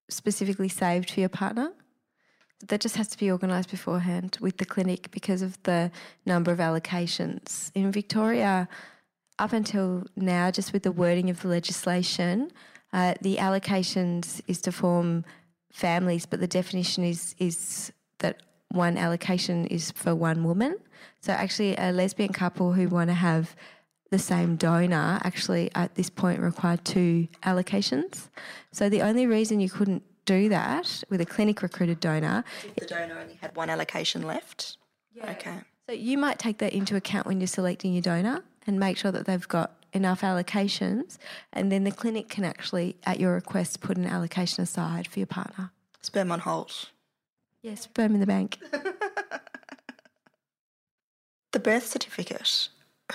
specifically 0.09 0.69
saved 0.69 1.11
for 1.11 1.19
your 1.19 1.29
partner. 1.29 1.73
That 2.67 2.81
just 2.81 2.95
has 2.95 3.07
to 3.09 3.17
be 3.17 3.29
organised 3.31 3.69
beforehand 3.69 4.37
with 4.39 4.57
the 4.57 4.65
clinic 4.65 5.11
because 5.11 5.41
of 5.41 5.61
the 5.63 5.91
number 6.25 6.51
of 6.51 6.59
allocations. 6.59 7.71
In 7.75 7.91
Victoria, 7.91 8.69
up 9.37 9.51
until 9.51 10.05
now, 10.15 10.49
just 10.51 10.71
with 10.71 10.83
the 10.83 10.91
wording 10.91 11.29
of 11.29 11.41
the 11.41 11.49
legislation, 11.49 12.51
uh, 12.93 13.15
the 13.21 13.37
allocations 13.37 14.41
is 14.47 14.61
to 14.61 14.71
form 14.71 15.25
families, 15.73 16.25
but 16.25 16.39
the 16.39 16.47
definition 16.47 17.03
is 17.03 17.35
is 17.39 17.91
that 18.19 18.41
one 18.69 18.97
allocation 18.97 19.65
is 19.67 19.91
for 19.91 20.15
one 20.15 20.43
woman. 20.43 20.77
So 21.19 21.33
actually, 21.33 21.75
a 21.75 21.91
lesbian 21.91 22.31
couple 22.31 22.73
who 22.73 22.87
want 22.87 23.09
to 23.09 23.15
have 23.15 23.55
the 24.13 24.19
same 24.19 24.55
donor 24.55 25.19
actually 25.23 25.71
at 25.73 25.95
this 25.95 26.09
point 26.09 26.39
require 26.39 26.77
two 26.77 27.27
allocations. 27.43 28.29
So 28.71 28.87
the 28.87 29.01
only 29.01 29.25
reason 29.25 29.59
you 29.59 29.71
couldn't 29.71 30.03
do 30.25 30.49
that 30.49 31.03
with 31.09 31.21
a 31.21 31.25
clinic 31.25 31.61
recruited 31.61 31.99
donor, 31.99 32.43
if 32.63 32.75
the 32.75 32.85
donor 32.85 33.19
only 33.19 33.37
had 33.41 33.55
one 33.55 33.69
allocation 33.69 34.23
left. 34.23 34.77
Yeah. 35.13 35.31
Okay. 35.31 35.59
So 35.87 35.93
you 35.93 36.17
might 36.17 36.39
take 36.39 36.59
that 36.59 36.73
into 36.73 36.95
account 36.95 37.27
when 37.27 37.39
you're 37.39 37.47
selecting 37.47 37.93
your 37.93 38.01
donor 38.01 38.43
and 38.65 38.79
make 38.79 38.97
sure 38.97 39.11
that 39.11 39.25
they've 39.25 39.47
got 39.47 39.75
enough 39.91 40.21
allocations, 40.21 41.17
and 41.51 41.71
then 41.71 41.83
the 41.83 41.91
clinic 41.91 42.29
can 42.29 42.43
actually, 42.43 42.95
at 43.05 43.19
your 43.19 43.33
request, 43.33 43.81
put 43.81 43.97
an 43.97 44.05
allocation 44.05 44.63
aside 44.63 45.07
for 45.07 45.19
your 45.19 45.27
partner. 45.27 45.71
Sperm 46.01 46.31
on 46.31 46.39
hold. 46.39 46.89
Yes, 47.61 47.81
sperm 47.81 48.13
in 48.13 48.19
the 48.19 48.25
bank. 48.25 48.57
the 51.51 51.59
birth 51.59 51.87
certificate. 51.87 52.69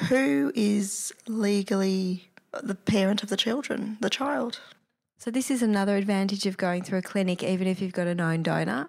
Who 0.08 0.52
is 0.54 1.12
legally 1.26 2.30
the 2.62 2.74
parent 2.74 3.22
of 3.22 3.28
the 3.28 3.36
children, 3.36 3.98
the 4.00 4.10
child? 4.10 4.60
So, 5.20 5.32
this 5.32 5.50
is 5.50 5.64
another 5.64 5.96
advantage 5.96 6.46
of 6.46 6.56
going 6.56 6.84
through 6.84 6.98
a 6.98 7.02
clinic, 7.02 7.42
even 7.42 7.66
if 7.66 7.82
you've 7.82 7.92
got 7.92 8.06
a 8.06 8.14
known 8.14 8.44
donor. 8.44 8.88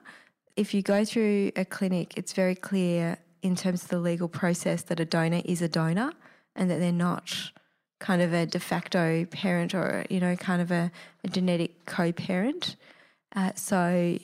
If 0.56 0.76
you 0.76 0.84
go 0.84 1.04
through 1.04 1.52
a 1.56 1.65
clinic, 1.65 2.13
it's 2.18 2.34
very 2.34 2.54
clear 2.54 3.18
in 3.42 3.56
terms 3.56 3.82
of 3.82 3.89
the 3.89 3.98
legal 3.98 4.28
process 4.28 4.84
that 4.84 5.00
a 5.00 5.06
donor 5.06 5.42
is 5.44 5.63
a 5.63 5.68
donor 5.68 6.13
and 6.56 6.70
that 6.70 6.80
they're 6.80 6.92
not 6.92 7.36
kind 7.98 8.22
of 8.22 8.32
a 8.32 8.46
de 8.46 8.60
facto 8.60 9.26
parent 9.26 9.74
or, 9.74 10.06
you 10.12 10.20
know, 10.20 10.36
kind 10.36 10.62
of 10.62 10.70
a, 10.70 10.92
a 11.24 11.30
genetic 11.30 11.88
co 11.88 12.12
parent. 12.12 12.76
Uh, 13.36 13.52
so 13.56 14.20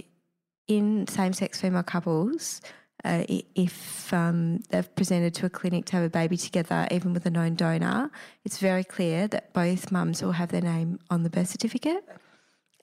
in 0.67 1.07
same 1.07 1.33
sex 1.33 1.59
female 1.59 1.81
couples, 1.81 2.61
uh, 3.05 3.23
if 3.55 4.11
um, 4.13 4.59
they've 4.69 4.95
presented 4.95 5.33
to 5.35 5.45
a 5.45 5.49
clinic 5.49 5.85
to 5.85 5.93
have 5.97 6.03
a 6.03 6.09
baby 6.09 6.37
together, 6.37 6.87
even 6.91 7.13
with 7.13 7.25
a 7.25 7.29
known 7.29 7.55
donor, 7.55 8.11
it's 8.43 8.57
very 8.57 8.83
clear 8.83 9.27
that 9.27 9.53
both 9.53 9.91
mums 9.91 10.21
will 10.23 10.33
have 10.33 10.49
their 10.49 10.61
name 10.61 10.99
on 11.09 11.23
the 11.23 11.29
birth 11.29 11.49
certificate, 11.49 12.03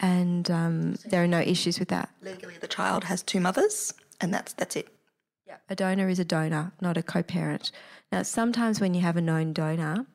and 0.00 0.50
um, 0.50 0.94
there 1.10 1.22
are 1.22 1.28
no 1.28 1.40
issues 1.40 1.78
with 1.78 1.88
that. 1.88 2.08
Legally, 2.22 2.56
the 2.60 2.68
child 2.68 3.04
has 3.04 3.22
two 3.22 3.40
mothers, 3.40 3.92
and 4.20 4.32
that's 4.32 4.52
that's 4.54 4.76
it. 4.76 4.88
Yeah, 5.46 5.56
a 5.68 5.74
donor 5.74 6.08
is 6.08 6.18
a 6.18 6.24
donor, 6.24 6.72
not 6.80 6.96
a 6.96 7.02
co-parent. 7.02 7.72
Now, 8.12 8.22
sometimes 8.22 8.80
when 8.80 8.94
you 8.94 9.00
have 9.02 9.16
a 9.16 9.20
known 9.20 9.52
donor, 9.52 10.06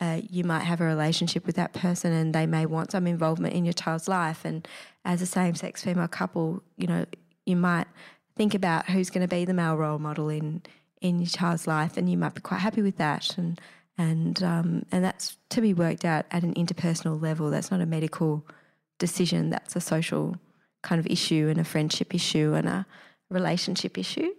uh, 0.00 0.20
you 0.28 0.44
might 0.44 0.64
have 0.64 0.80
a 0.80 0.84
relationship 0.84 1.46
with 1.46 1.56
that 1.56 1.72
person, 1.72 2.12
and 2.12 2.34
they 2.34 2.46
may 2.46 2.66
want 2.66 2.90
some 2.90 3.06
involvement 3.06 3.54
in 3.54 3.64
your 3.64 3.72
child's 3.72 4.08
life. 4.08 4.44
And 4.44 4.66
as 5.04 5.22
a 5.22 5.26
same-sex 5.26 5.84
female 5.84 6.08
couple, 6.08 6.62
you 6.76 6.86
know, 6.86 7.06
you 7.44 7.56
might 7.56 7.86
think 8.36 8.54
about 8.54 8.86
who's 8.86 9.10
going 9.10 9.26
to 9.26 9.34
be 9.34 9.44
the 9.44 9.54
male 9.54 9.76
role 9.76 9.98
model 9.98 10.28
in 10.28 10.62
in 11.02 11.18
your 11.18 11.28
child's 11.28 11.66
life, 11.66 11.96
and 11.96 12.10
you 12.10 12.16
might 12.16 12.34
be 12.34 12.40
quite 12.40 12.60
happy 12.60 12.82
with 12.82 12.96
that, 12.96 13.36
and 13.38 13.60
and 13.98 14.42
um, 14.42 14.84
and 14.92 15.04
that's 15.04 15.36
to 15.50 15.60
be 15.60 15.74
worked 15.74 16.04
out 16.04 16.26
at 16.30 16.42
an 16.42 16.54
interpersonal 16.54 17.20
level. 17.20 17.50
That's 17.50 17.70
not 17.70 17.80
a 17.80 17.86
medical 17.86 18.46
decision. 18.98 19.50
That's 19.50 19.76
a 19.76 19.80
social 19.80 20.36
kind 20.82 20.98
of 20.98 21.06
issue 21.06 21.48
and 21.50 21.58
a 21.58 21.64
friendship 21.64 22.14
issue 22.14 22.54
and 22.54 22.68
a 22.68 22.86
relationship 23.30 23.98
issue. 23.98 24.30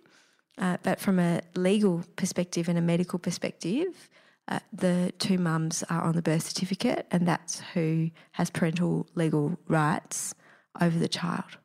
Uh, 0.57 0.77
but 0.81 0.99
from 0.99 1.19
a 1.19 1.41
legal 1.55 2.03
perspective 2.15 2.67
and 2.67 2.77
a 2.77 2.81
medical 2.81 3.19
perspective, 3.19 4.10
uh, 4.47 4.60
the 4.73 5.13
two 5.19 5.38
mums 5.38 5.83
are 5.89 6.01
on 6.01 6.15
the 6.15 6.21
birth 6.21 6.43
certificate, 6.43 7.05
and 7.12 7.27
that's 7.27 7.62
who 7.73 8.10
has 8.31 8.49
parental 8.49 9.07
legal 9.13 9.60
rights 9.67 10.33
over 10.81 10.97
the 10.97 11.07
child. 11.07 11.57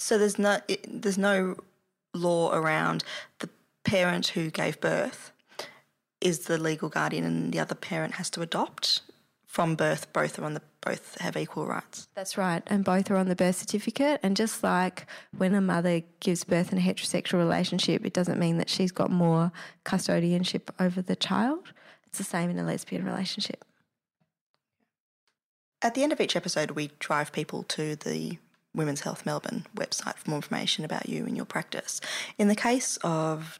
So 0.00 0.16
there's 0.16 0.38
no 0.38 0.58
there's 0.88 1.18
no 1.18 1.56
law 2.14 2.52
around 2.54 3.04
the 3.38 3.50
parent 3.84 4.28
who 4.28 4.50
gave 4.50 4.80
birth 4.80 5.32
is 6.20 6.40
the 6.40 6.58
legal 6.58 6.88
guardian, 6.88 7.24
and 7.24 7.52
the 7.52 7.60
other 7.60 7.74
parent 7.74 8.14
has 8.14 8.30
to 8.30 8.42
adopt 8.42 9.02
from 9.46 9.74
birth. 9.74 10.12
Both 10.12 10.38
are 10.38 10.44
on 10.44 10.54
the 10.54 10.62
both 10.80 11.18
have 11.20 11.36
equal 11.36 11.66
rights. 11.66 12.08
That's 12.14 12.38
right, 12.38 12.62
and 12.66 12.82
both 12.82 13.10
are 13.10 13.16
on 13.16 13.28
the 13.28 13.36
birth 13.36 13.56
certificate. 13.56 14.20
And 14.22 14.36
just 14.36 14.62
like 14.64 15.06
when 15.36 15.54
a 15.54 15.60
mother 15.60 16.00
gives 16.20 16.44
birth 16.44 16.72
in 16.72 16.78
a 16.78 16.80
heterosexual 16.80 17.38
relationship, 17.38 18.04
it 18.06 18.14
doesn't 18.14 18.38
mean 18.38 18.56
that 18.56 18.70
she's 18.70 18.92
got 18.92 19.10
more 19.10 19.52
custodianship 19.84 20.70
over 20.80 21.02
the 21.02 21.16
child. 21.16 21.72
It's 22.06 22.18
the 22.18 22.24
same 22.24 22.48
in 22.48 22.58
a 22.58 22.64
lesbian 22.64 23.04
relationship. 23.04 23.64
At 25.82 25.94
the 25.94 26.02
end 26.02 26.12
of 26.12 26.20
each 26.20 26.36
episode, 26.36 26.72
we 26.72 26.90
drive 26.98 27.32
people 27.32 27.62
to 27.64 27.96
the 27.96 28.38
Women's 28.74 29.00
Health 29.00 29.26
Melbourne 29.26 29.66
website 29.74 30.16
for 30.16 30.30
more 30.30 30.38
information 30.38 30.84
about 30.84 31.08
you 31.08 31.26
and 31.26 31.36
your 31.36 31.46
practice. 31.46 32.00
In 32.38 32.48
the 32.48 32.56
case 32.56 32.98
of 33.02 33.58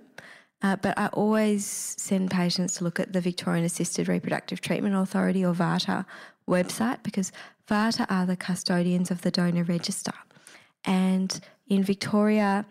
Uh, 0.62 0.76
but 0.76 0.98
I 0.98 1.08
always 1.08 1.66
send 1.66 2.32
patients 2.32 2.76
to 2.76 2.84
look 2.84 3.00
at 3.00 3.14
the 3.14 3.22
Victorian 3.22 3.64
Assisted 3.64 4.10
Reproductive 4.10 4.60
Treatment 4.60 4.96
Authority 4.96 5.46
or 5.46 5.54
VARTA 5.54 6.06
website 6.48 7.02
because 7.04 7.32
VARTA 7.68 8.06
are 8.10 8.26
the 8.26 8.36
custodians 8.36 9.10
of 9.10 9.22
the 9.22 9.32
donor 9.32 9.64
register. 9.64 10.14
And 10.84 11.40
in 11.68 11.84
Victoria, 11.84 12.66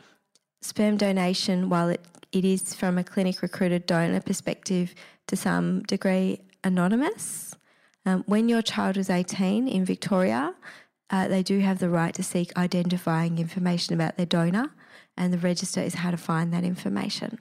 sperm 0.61 0.97
donation, 0.97 1.69
while 1.71 1.89
it, 1.89 2.05
it 2.33 2.45
is 2.45 2.75
from 2.75 2.99
a 2.99 3.05
clinic 3.05 3.41
recruited 3.41 3.87
donor 3.87 4.21
perspective 4.21 4.95
to 5.29 5.37
some 5.37 5.83
degree 5.85 6.41
anonymous, 6.65 7.55
um, 8.05 8.25
when 8.27 8.49
your 8.49 8.63
child 8.63 8.97
is 8.97 9.11
18 9.11 9.69
in 9.69 9.85
Victoria, 9.85 10.55
uh, 11.11 11.29
they 11.29 11.43
do 11.43 11.61
have 11.61 11.79
the 11.79 11.89
right 11.89 12.15
to 12.15 12.23
seek 12.23 12.57
identifying 12.57 13.39
information 13.39 13.95
about 13.95 14.17
their 14.17 14.27
donor, 14.27 14.71
and 15.17 15.33
the 15.33 15.39
register 15.39 15.81
is 15.81 15.95
how 15.95 16.11
to 16.11 16.17
find 16.17 16.53
that 16.53 16.65
information. 16.65 17.39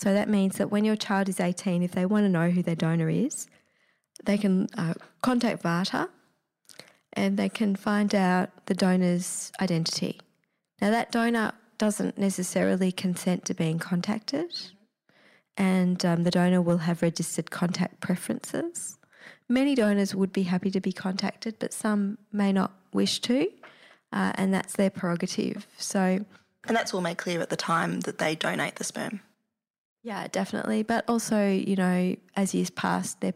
So 0.00 0.14
that 0.14 0.30
means 0.30 0.56
that 0.56 0.70
when 0.70 0.86
your 0.86 0.96
child 0.96 1.28
is 1.28 1.40
18, 1.40 1.82
if 1.82 1.92
they 1.92 2.06
want 2.06 2.24
to 2.24 2.30
know 2.30 2.48
who 2.48 2.62
their 2.62 2.74
donor 2.74 3.10
is, 3.10 3.48
they 4.24 4.38
can 4.38 4.66
uh, 4.78 4.94
contact 5.22 5.62
VARTA 5.62 6.08
and 7.12 7.36
they 7.36 7.50
can 7.50 7.76
find 7.76 8.14
out 8.14 8.48
the 8.64 8.72
donor's 8.72 9.52
identity. 9.60 10.18
Now, 10.80 10.90
that 10.90 11.12
donor 11.12 11.52
doesn't 11.76 12.16
necessarily 12.16 12.92
consent 12.92 13.44
to 13.46 13.54
being 13.54 13.78
contacted, 13.78 14.54
and 15.58 16.02
um, 16.06 16.22
the 16.22 16.30
donor 16.30 16.62
will 16.62 16.78
have 16.78 17.02
registered 17.02 17.50
contact 17.50 18.00
preferences. 18.00 18.98
Many 19.50 19.74
donors 19.74 20.14
would 20.14 20.32
be 20.32 20.44
happy 20.44 20.70
to 20.70 20.80
be 20.80 20.92
contacted, 20.92 21.56
but 21.58 21.74
some 21.74 22.16
may 22.32 22.52
not 22.52 22.72
wish 22.94 23.20
to, 23.20 23.48
uh, 24.14 24.32
and 24.36 24.54
that's 24.54 24.76
their 24.76 24.88
prerogative. 24.88 25.66
So, 25.76 26.24
and 26.66 26.76
that's 26.76 26.94
all 26.94 27.02
made 27.02 27.18
clear 27.18 27.40
at 27.42 27.50
the 27.50 27.56
time 27.56 28.00
that 28.00 28.16
they 28.16 28.34
donate 28.34 28.76
the 28.76 28.84
sperm. 28.84 29.20
Yeah, 30.02 30.26
definitely. 30.28 30.82
But 30.82 31.04
also, 31.08 31.48
you 31.48 31.76
know, 31.76 32.16
as 32.36 32.54
years 32.54 32.70
pass, 32.70 33.14
they 33.14 33.32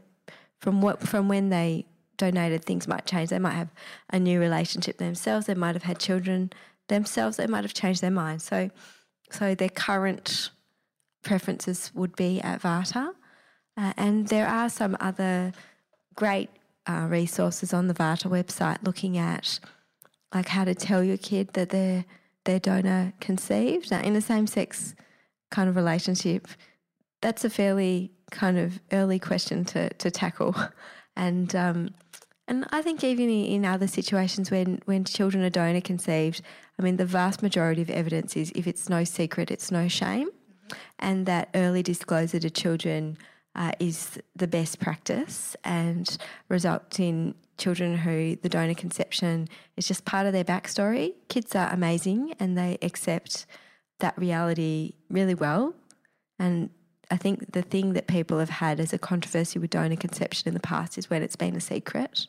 from 0.61 0.81
what 0.81 1.01
from 1.07 1.29
when 1.29 1.51
they 1.51 1.87
donated, 2.17 2.65
things 2.65 2.89
might 2.89 3.07
change. 3.07 3.31
They 3.31 3.39
might 3.39 3.53
have 3.55 3.69
a 4.11 4.19
new 4.19 4.41
relationship 4.41 4.99
themselves. 4.99 5.47
They 5.47 5.55
might 5.55 5.75
have 5.75 5.83
had 5.83 5.99
children 5.99 6.53
themselves. 6.89 7.37
They 7.37 7.47
might 7.47 7.65
have 7.65 7.75
changed 7.75 8.01
their 8.01 8.11
mind. 8.11 8.43
So, 8.43 8.71
so 9.31 9.55
their 9.55 9.69
current 9.69 10.51
preferences 11.23 11.91
would 11.95 12.15
be 12.17 12.41
at 12.41 12.61
VARTA, 12.61 13.13
uh, 13.77 13.93
and 13.97 14.29
there 14.29 14.47
are 14.47 14.69
some 14.69 14.97
other 15.01 15.53
great 16.15 16.51
uh, 16.87 17.07
resources 17.09 17.73
on 17.73 17.89
the 17.89 17.95
VARTA 17.95 18.29
website 18.29 18.79
looking 18.85 19.19
at 19.19 19.59
like 20.35 20.49
how 20.49 20.65
to 20.65 20.75
tell 20.75 21.03
your 21.03 21.17
kid 21.17 21.53
that 21.55 21.71
their 21.71 22.05
their 22.45 22.61
donor 22.61 23.13
conceived. 23.21 23.91
Now, 23.91 24.01
in 24.01 24.15
a 24.17 24.21
same 24.21 24.47
sex 24.47 24.95
kind 25.55 25.69
of 25.69 25.77
relationship, 25.77 26.49
that's 27.21 27.45
a 27.45 27.51
fairly 27.51 28.11
kind 28.31 28.59
of 28.59 28.81
early 28.93 29.19
question 29.19 29.65
to, 29.67 29.89
to 29.95 30.11
tackle. 30.11 30.55
And 31.17 31.55
um, 31.55 31.95
and 32.49 32.67
I 32.73 32.83
think 32.83 33.05
even 33.05 33.31
in 33.31 33.65
other 33.65 33.87
situations 33.87 34.51
when, 34.51 34.83
when 34.85 35.05
children 35.05 35.45
are 35.45 35.51
donor 35.51 35.81
conceived, 35.81 36.43
I 36.79 36.83
mean, 36.83 36.97
the 36.97 37.07
vast 37.07 37.43
majority 37.43 37.83
of 37.83 37.89
evidence 37.89 38.37
is 38.37 38.53
if 38.55 38.67
it's 38.67 38.89
no 38.89 39.05
secret, 39.05 39.51
it's 39.51 39.71
no 39.71 39.89
shame. 39.89 40.29
And 40.99 41.25
that 41.27 41.49
early 41.55 41.83
disclosure 41.83 42.41
to 42.41 42.51
children 42.51 43.17
uh, 43.55 43.73
is 43.79 44.19
the 44.35 44.49
best 44.49 44.81
practice 44.81 45.57
and 45.65 46.19
results 46.49 46.99
in 46.99 47.35
children 47.57 47.97
who 47.97 48.37
the 48.43 48.49
donor 48.49 48.75
conception 48.75 49.49
is 49.77 49.87
just 49.87 50.05
part 50.05 50.27
of 50.27 50.33
their 50.33 50.45
backstory. 50.45 51.15
Kids 51.29 51.55
are 51.55 51.73
amazing 51.73 52.35
and 52.41 52.59
they 52.59 52.77
accept 52.83 53.47
that 54.01 54.17
reality 54.19 54.95
really 55.09 55.35
well. 55.35 55.75
And 56.39 56.71
I 57.11 57.17
think 57.17 57.53
the 57.53 57.63
thing 57.63 57.93
that 57.93 58.07
people 58.07 58.39
have 58.39 58.51
had 58.51 58.81
as 58.81 58.93
a 58.93 58.99
controversy 58.99 59.59
with 59.59 59.71
donor 59.71 59.97
conception 59.97 60.49
in 60.49 60.55
the 60.55 60.61
past 60.61 60.99
is 60.99 61.11
when 61.11 61.23
it's 61.23 61.37
been 61.37 61.57
a 61.57 61.61
secret 61.61 62.27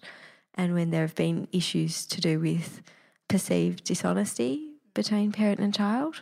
and 0.54 0.73
when 0.73 0.91
there 0.91 1.01
have 1.01 1.15
been 1.15 1.47
issues 1.51 2.06
to 2.08 2.21
do 2.21 2.39
with 2.39 2.82
perceived 3.28 3.84
dishonesty 3.84 4.73
between 4.93 5.32
parent 5.32 5.60
and 5.60 5.73
child. 5.73 6.21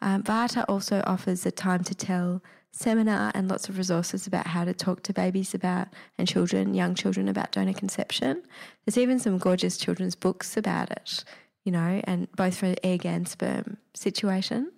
Um, 0.00 0.22
VARTA 0.22 0.64
also 0.68 1.02
offers 1.06 1.44
a 1.46 1.50
time 1.50 1.84
to 1.84 1.94
tell 1.94 2.42
seminar 2.72 3.30
and 3.34 3.48
lots 3.48 3.68
of 3.68 3.76
resources 3.76 4.26
about 4.26 4.46
how 4.46 4.64
to 4.64 4.72
talk 4.72 5.02
to 5.02 5.12
babies 5.12 5.54
about 5.54 5.88
and 6.18 6.26
children, 6.26 6.74
young 6.74 6.94
children 6.94 7.28
about 7.28 7.52
donor 7.52 7.74
conception. 7.74 8.42
There's 8.84 8.98
even 8.98 9.18
some 9.18 9.38
gorgeous 9.38 9.76
children's 9.76 10.14
books 10.14 10.56
about 10.56 10.90
it 10.90 11.24
you 11.64 11.72
know, 11.72 12.00
and 12.04 12.30
both 12.32 12.56
for 12.56 12.74
egg 12.82 13.06
and 13.06 13.26
sperm 13.28 13.78
situation. 13.94 14.72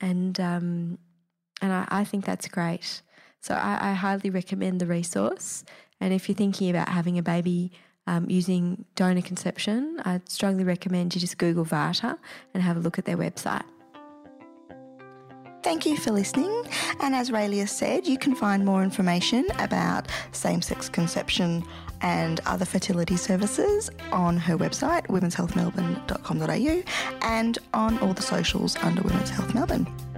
And 0.00 0.38
um, 0.40 0.98
and 1.60 1.72
I, 1.72 1.86
I, 1.88 2.04
think 2.04 2.24
that's 2.24 2.48
great. 2.48 3.02
So 3.40 3.54
I, 3.54 3.90
I, 3.90 3.92
highly 3.92 4.30
recommend 4.30 4.80
the 4.80 4.86
resource. 4.86 5.64
And 6.00 6.14
if 6.14 6.28
you're 6.28 6.36
thinking 6.36 6.70
about 6.70 6.88
having 6.88 7.18
a 7.18 7.22
baby 7.22 7.72
um, 8.06 8.28
using 8.30 8.86
donor 8.94 9.20
conception, 9.20 10.00
I'd 10.04 10.28
strongly 10.28 10.64
recommend 10.64 11.14
you 11.14 11.20
just 11.20 11.36
Google 11.36 11.64
VARTA 11.64 12.18
and 12.54 12.62
have 12.62 12.78
a 12.78 12.80
look 12.80 12.98
at 12.98 13.04
their 13.04 13.18
website. 13.18 13.64
Thank 15.62 15.84
you 15.84 15.98
for 15.98 16.10
listening. 16.10 16.64
And 17.00 17.14
as 17.14 17.30
Raelia 17.30 17.68
said, 17.68 18.06
you 18.06 18.16
can 18.16 18.34
find 18.34 18.64
more 18.64 18.82
information 18.82 19.46
about 19.58 20.08
same 20.32 20.62
sex 20.62 20.88
conception 20.88 21.62
and 22.02 22.40
other 22.46 22.64
fertility 22.64 23.16
services 23.16 23.90
on 24.12 24.36
her 24.36 24.56
website, 24.56 25.06
womenshealthmelbourne.com.au, 25.08 26.82
and 27.22 27.58
on 27.74 27.98
all 27.98 28.14
the 28.14 28.22
socials 28.22 28.76
under 28.76 29.02
Women's 29.02 29.30
Health 29.30 29.54
Melbourne. 29.54 30.09